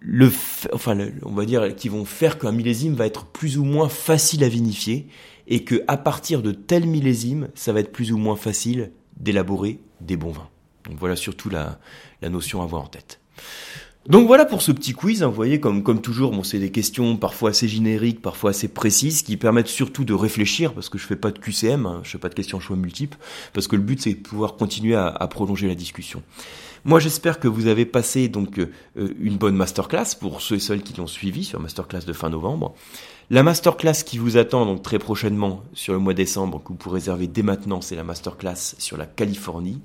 le, 0.00 0.30
enfin, 0.72 0.98
on 1.24 1.32
va 1.32 1.44
dire, 1.44 1.74
qui 1.74 1.88
vont 1.88 2.04
faire 2.04 2.38
qu'un 2.38 2.52
millésime 2.52 2.94
va 2.94 3.06
être 3.06 3.26
plus 3.26 3.58
ou 3.58 3.64
moins 3.64 3.88
facile 3.88 4.44
à 4.44 4.48
vinifier 4.48 5.08
et 5.46 5.64
que 5.64 5.82
à 5.88 5.96
partir 5.96 6.42
de 6.42 6.52
tel 6.52 6.86
millésime, 6.86 7.48
ça 7.54 7.72
va 7.72 7.80
être 7.80 7.92
plus 7.92 8.12
ou 8.12 8.18
moins 8.18 8.36
facile 8.36 8.92
d'élaborer 9.16 9.80
des 10.00 10.16
bons 10.16 10.32
vins. 10.32 10.48
Donc 10.88 10.98
voilà 10.98 11.16
surtout 11.16 11.50
la, 11.50 11.78
la 12.22 12.28
notion 12.28 12.60
à 12.60 12.64
avoir 12.64 12.82
en 12.82 12.86
tête. 12.86 13.20
Donc 14.06 14.26
voilà 14.26 14.46
pour 14.46 14.62
ce 14.62 14.72
petit 14.72 14.92
quiz. 14.92 15.22
Hein, 15.22 15.28
vous 15.28 15.34
voyez, 15.34 15.60
comme, 15.60 15.82
comme 15.82 16.00
toujours, 16.00 16.30
bon, 16.30 16.42
c'est 16.42 16.58
des 16.58 16.70
questions 16.70 17.16
parfois 17.16 17.50
assez 17.50 17.68
génériques, 17.68 18.22
parfois 18.22 18.50
assez 18.50 18.68
précises, 18.68 19.22
qui 19.22 19.36
permettent 19.36 19.68
surtout 19.68 20.04
de 20.04 20.14
réfléchir, 20.14 20.72
parce 20.72 20.88
que 20.88 20.96
je 20.96 21.06
fais 21.06 21.16
pas 21.16 21.30
de 21.30 21.38
QCM, 21.38 21.84
hein, 21.84 22.00
je 22.02 22.10
fais 22.10 22.18
pas 22.18 22.30
de 22.30 22.34
questions 22.34 22.60
choix 22.60 22.76
multiples, 22.76 23.18
parce 23.52 23.68
que 23.68 23.76
le 23.76 23.82
but 23.82 24.00
c'est 24.00 24.14
de 24.14 24.18
pouvoir 24.18 24.56
continuer 24.56 24.94
à, 24.94 25.06
à 25.06 25.28
prolonger 25.28 25.68
la 25.68 25.74
discussion. 25.74 26.22
Moi, 26.84 26.98
j'espère 26.98 27.40
que 27.40 27.48
vous 27.48 27.66
avez 27.66 27.84
passé 27.84 28.28
donc 28.28 28.58
euh, 28.58 28.70
une 29.20 29.36
bonne 29.36 29.56
masterclass 29.56 30.16
pour 30.18 30.40
ceux 30.40 30.56
et 30.56 30.60
celles 30.60 30.82
qui 30.82 30.94
l'ont 30.96 31.06
suivi 31.06 31.44
sur 31.44 31.60
masterclass 31.60 32.04
de 32.06 32.12
fin 32.12 32.30
novembre. 32.30 32.74
La 33.32 33.44
masterclass 33.44 34.02
qui 34.04 34.18
vous 34.18 34.36
attend 34.38 34.66
donc 34.66 34.82
très 34.82 34.98
prochainement 34.98 35.62
sur 35.72 35.92
le 35.92 36.00
mois 36.00 36.14
décembre, 36.14 36.60
que 36.64 36.70
vous 36.70 36.74
pourrez 36.74 36.94
réserver 36.96 37.28
dès 37.28 37.42
maintenant, 37.42 37.80
c'est 37.80 37.94
la 37.94 38.02
masterclass 38.02 38.56
sur 38.78 38.96
la 38.96 39.06
Californie. 39.06 39.80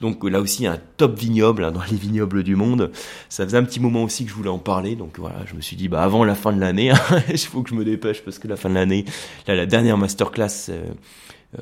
Donc 0.00 0.24
là 0.24 0.40
aussi 0.40 0.66
un 0.66 0.80
top 0.96 1.16
vignoble 1.16 1.62
hein, 1.64 1.70
dans 1.72 1.84
les 1.88 1.96
vignobles 1.96 2.42
du 2.42 2.56
monde. 2.56 2.90
Ça 3.28 3.44
faisait 3.44 3.56
un 3.56 3.62
petit 3.62 3.78
moment 3.78 4.02
aussi 4.02 4.24
que 4.24 4.30
je 4.30 4.34
voulais 4.34 4.48
en 4.48 4.58
parler, 4.58 4.96
donc 4.96 5.18
voilà, 5.18 5.36
je 5.46 5.54
me 5.54 5.60
suis 5.60 5.76
dit 5.76 5.88
bah 5.88 6.02
avant 6.02 6.24
la 6.24 6.34
fin 6.34 6.52
de 6.52 6.58
l'année, 6.58 6.90
hein, 6.90 6.98
il 7.28 7.38
faut 7.38 7.62
que 7.62 7.70
je 7.70 7.74
me 7.74 7.84
dépêche 7.84 8.24
parce 8.24 8.40
que 8.40 8.48
la 8.48 8.56
fin 8.56 8.68
de 8.68 8.74
l'année, 8.74 9.04
là 9.46 9.54
la 9.54 9.66
dernière 9.66 9.96
masterclass, 9.96 10.70
euh, 10.70 10.84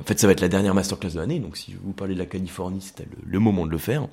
en 0.01 0.05
fait 0.05 0.19
ça 0.19 0.27
va 0.27 0.33
être 0.33 0.41
la 0.41 0.49
dernière 0.49 0.75
masterclass 0.75 1.11
de 1.11 1.19
l'année, 1.19 1.39
donc 1.39 1.59
si 1.59 1.73
je 1.73 1.77
vous 1.83 1.93
parlez 1.93 2.15
de 2.15 2.19
la 2.19 2.27
Californie, 2.27 2.81
c'était 2.81 3.09
le 3.27 3.39
moment 3.39 3.67
de 3.67 3.73
le 3.73 3.79
faire. 3.79 4.09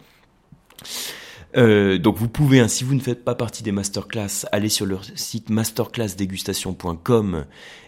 Euh, 1.56 1.98
donc 1.98 2.18
vous 2.18 2.30
pouvez, 2.30 2.60
hein, 2.60 2.68
si 2.68 2.84
vous 2.84 2.96
ne 2.96 3.00
faites 3.00 3.24
pas 3.24 3.36
partie 3.36 3.64
des 3.64 3.72
masterclass, 3.72 4.46
aller 4.52 4.70
sur 4.70 4.86
leur 4.86 5.04
site 5.16 5.50
masterclassdégustation.com 5.50 7.46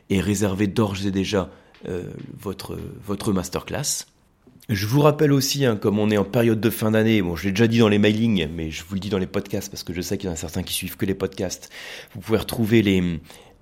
et 0.10 0.22
réserver 0.22 0.68
d'ores 0.68 1.06
et 1.06 1.12
déjà 1.12 1.50
euh, 1.88 2.04
votre, 2.40 2.78
votre 3.04 3.34
masterclass. 3.34 4.06
Je 4.68 4.88
vous 4.88 5.02
rappelle 5.02 5.32
aussi, 5.32 5.64
hein, 5.66 5.76
comme 5.76 6.00
on 6.00 6.10
est 6.10 6.18
en 6.18 6.24
période 6.24 6.60
de 6.60 6.70
fin 6.72 6.92
d'année, 6.92 7.22
bon, 7.22 7.36
je 7.36 7.46
l'ai 7.46 7.52
déjà 7.52 7.68
dit 7.68 7.78
dans 7.78 7.88
les 7.88 8.00
mailings, 8.00 8.48
mais 8.52 8.72
je 8.72 8.84
vous 8.84 8.96
le 8.96 9.00
dis 9.00 9.10
dans 9.10 9.20
les 9.20 9.28
podcasts 9.28 9.70
parce 9.70 9.84
que 9.84 9.94
je 9.94 10.02
sais 10.02 10.18
qu'il 10.18 10.28
y 10.28 10.32
en 10.32 10.34
a 10.34 10.38
certains 10.38 10.64
qui 10.64 10.74
suivent 10.74 10.98
que 10.98 11.06
les 11.06 11.14
podcasts. 11.14 11.70
Vous 12.16 12.22
pouvez 12.22 12.40
retrouver 12.40 12.82
les, 12.82 13.20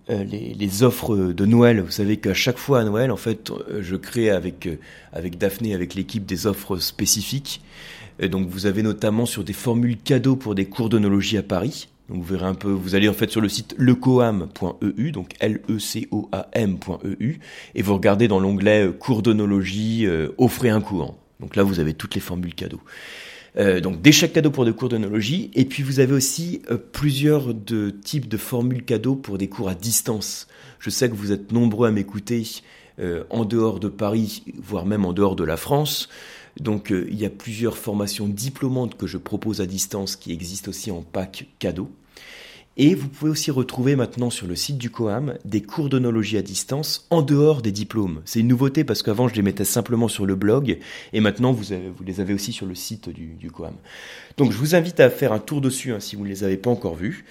euh, 0.10 0.24
les, 0.24 0.54
les, 0.54 0.84
offres 0.84 1.17
de 1.17 1.46
Noël. 1.46 1.82
Vous 1.82 1.91
savez 1.91 2.17
qu'à 2.17 2.34
chaque 2.34 2.58
fois 2.58 2.80
à 2.80 2.84
Noël, 2.86 3.12
en 3.12 3.17
fait, 3.17 3.52
je 3.82 3.98
crée 3.98 4.30
avec, 4.30 4.69
avec 5.12 5.38
Daphné, 5.38 5.74
avec 5.74 5.93
l'équipe, 5.93 6.26
des 6.26 6.48
offres 6.48 6.78
spécifiques. 6.78 7.62
Et 8.19 8.30
donc 8.30 8.47
vous 8.47 8.65
avez 8.65 8.84
notamment 8.84 9.26
sur 9.26 9.43
des 9.43 9.54
formules 9.54 9.97
cadeaux 9.97 10.36
pour 10.36 10.56
des 10.56 10.65
cours 10.65 10.89
d'onologie 10.89 11.38
à 11.38 11.43
Paris. 11.43 11.89
Vous 12.10 12.21
verrez 12.21 12.45
un 12.45 12.54
peu, 12.54 12.69
vous 12.69 12.95
allez 12.95 13.08
en 13.08 13.13
fait 13.13 13.32
sur 13.32 13.41
le 13.41 13.49
site 13.49 13.76
lecoam.eu, 13.78 15.12
donc 15.12 15.32
L-E-C-O-A-M.eu, 15.39 17.39
et 17.76 17.82
vous 17.82 17.93
regardez 17.93 18.28
dans 18.28 18.41
l'onglet 18.41 18.88
euh, 18.88 18.91
cours 18.91 19.21
d'onologie, 19.21 20.06
euh, 20.06 20.30
offrez 20.38 20.69
un 20.69 20.82
cours. 20.82 21.15
Donc 21.39 21.56
là 21.56 21.63
vous 21.63 21.80
avez 21.80 21.93
toutes 21.93 22.15
les 22.15 22.21
formules 22.21 22.56
cadeaux. 22.56 22.82
Euh, 23.58 23.80
donc 23.80 24.02
des 24.02 24.12
chèques 24.12 24.34
cadeaux 24.34 24.52
pour 24.52 24.66
des 24.66 24.74
cours 24.74 24.89
d'onologie, 24.89 25.52
et 25.54 25.66
puis 25.66 25.84
vous 25.84 26.00
avez 26.00 26.13
aussi 26.13 26.62
euh, 26.72 26.78
plusieurs 26.78 27.54
de 27.54 27.92
types 27.92 28.28
de 28.28 28.38
formules 28.38 28.84
cadeaux 28.84 29.16
pour 29.16 29.38
des 29.38 29.48
cours 29.48 29.70
à 29.70 29.76
distance. 29.76 30.48
Je 30.80 30.89
sais 30.89 31.10
que 31.10 31.16
vous 31.16 31.32
êtes 31.32 31.52
nombreux 31.52 31.88
à 31.88 31.92
m'écouter 31.92 32.44
en 33.32 33.44
dehors 33.44 33.80
de 33.80 33.88
Paris, 33.88 34.44
voire 34.62 34.86
même 34.86 35.04
en 35.04 35.13
dehors 35.13 35.36
de 35.36 35.44
la 35.44 35.58
France. 35.58 36.10
Donc 36.60 36.92
euh, 36.92 37.08
il 37.10 37.20
y 37.20 37.26
a 37.26 37.30
plusieurs 37.30 37.78
formations 37.78 38.28
diplômantes 38.28 38.96
que 38.96 39.08
je 39.08 39.18
propose 39.18 39.62
à 39.62 39.66
distance 39.66 40.16
qui 40.16 40.32
existent 40.32 40.70
aussi 40.70 40.92
en 40.92 41.02
pack 41.02 41.48
cadeau. 41.60 41.89
Et 42.76 42.96
vous 42.96 43.08
pouvez 43.08 43.30
aussi 43.30 43.52
retrouver 43.52 43.96
maintenant 43.96 44.32
sur 44.32 44.48
le 44.48 44.56
site 44.56 44.80
du 44.80 44.90
COAM 44.90 45.38
des 45.46 45.62
cours 45.62 45.90
d'onologie 45.90 46.38
à 46.38 46.42
distance 46.42 47.06
en 47.12 47.22
dehors 47.22 47.62
des 47.62 47.72
diplômes. 47.72 48.22
C'est 48.26 48.40
une 48.40 48.48
nouveauté 48.48 48.84
parce 48.84 49.04
qu'avant 49.04 49.28
je 49.28 49.36
les 49.36 49.44
mettais 49.44 49.64
simplement 49.64 50.08
sur 50.08 50.26
le 50.26 50.34
blog 50.34 50.80
et 51.14 51.20
maintenant 51.20 51.52
vous, 51.52 51.72
les 52.04 52.20
avez 52.20 52.34
aussi 52.34 52.52
sur 52.52 52.66
le 52.66 52.74
site 52.74 53.10
du, 53.10 53.52
COAM. 53.52 53.76
Donc 54.38 54.52
je 54.52 54.58
vous 54.58 54.74
invite 54.74 55.00
à 55.00 55.12
faire 55.12 55.34
un 55.34 55.40
tour 55.40 55.62
dessus 55.62 55.94
hein, 55.94 56.00
si 56.00 56.16
vous 56.16 56.24
ne 56.24 56.30
les 56.30 56.44
avez 56.44 56.58
pas 56.58 56.72
encore 56.72 56.96
vus. 56.96 57.26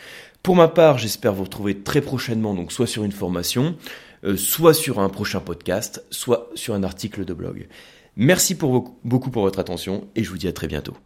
Pour 0.44 0.54
ma 0.54 0.68
part, 0.68 0.98
j'espère 0.98 1.34
vous 1.34 1.44
retrouver 1.44 1.78
très 1.78 2.02
prochainement, 2.02 2.54
donc 2.54 2.70
soit 2.70 2.86
sur 2.86 3.02
une 3.02 3.12
formation, 3.12 3.76
euh, 4.22 4.36
soit 4.36 4.74
sur 4.74 5.00
un 5.00 5.08
prochain 5.08 5.40
podcast, 5.40 6.04
soit 6.10 6.50
sur 6.54 6.74
un 6.74 6.84
article 6.84 7.24
de 7.24 7.34
blog. 7.34 7.66
Merci 8.14 8.54
beaucoup 8.54 9.30
pour 9.30 9.42
votre 9.42 9.58
attention 9.58 10.06
et 10.14 10.22
je 10.22 10.30
vous 10.30 10.38
dis 10.38 10.46
à 10.46 10.52
très 10.52 10.68
bientôt. 10.68 10.94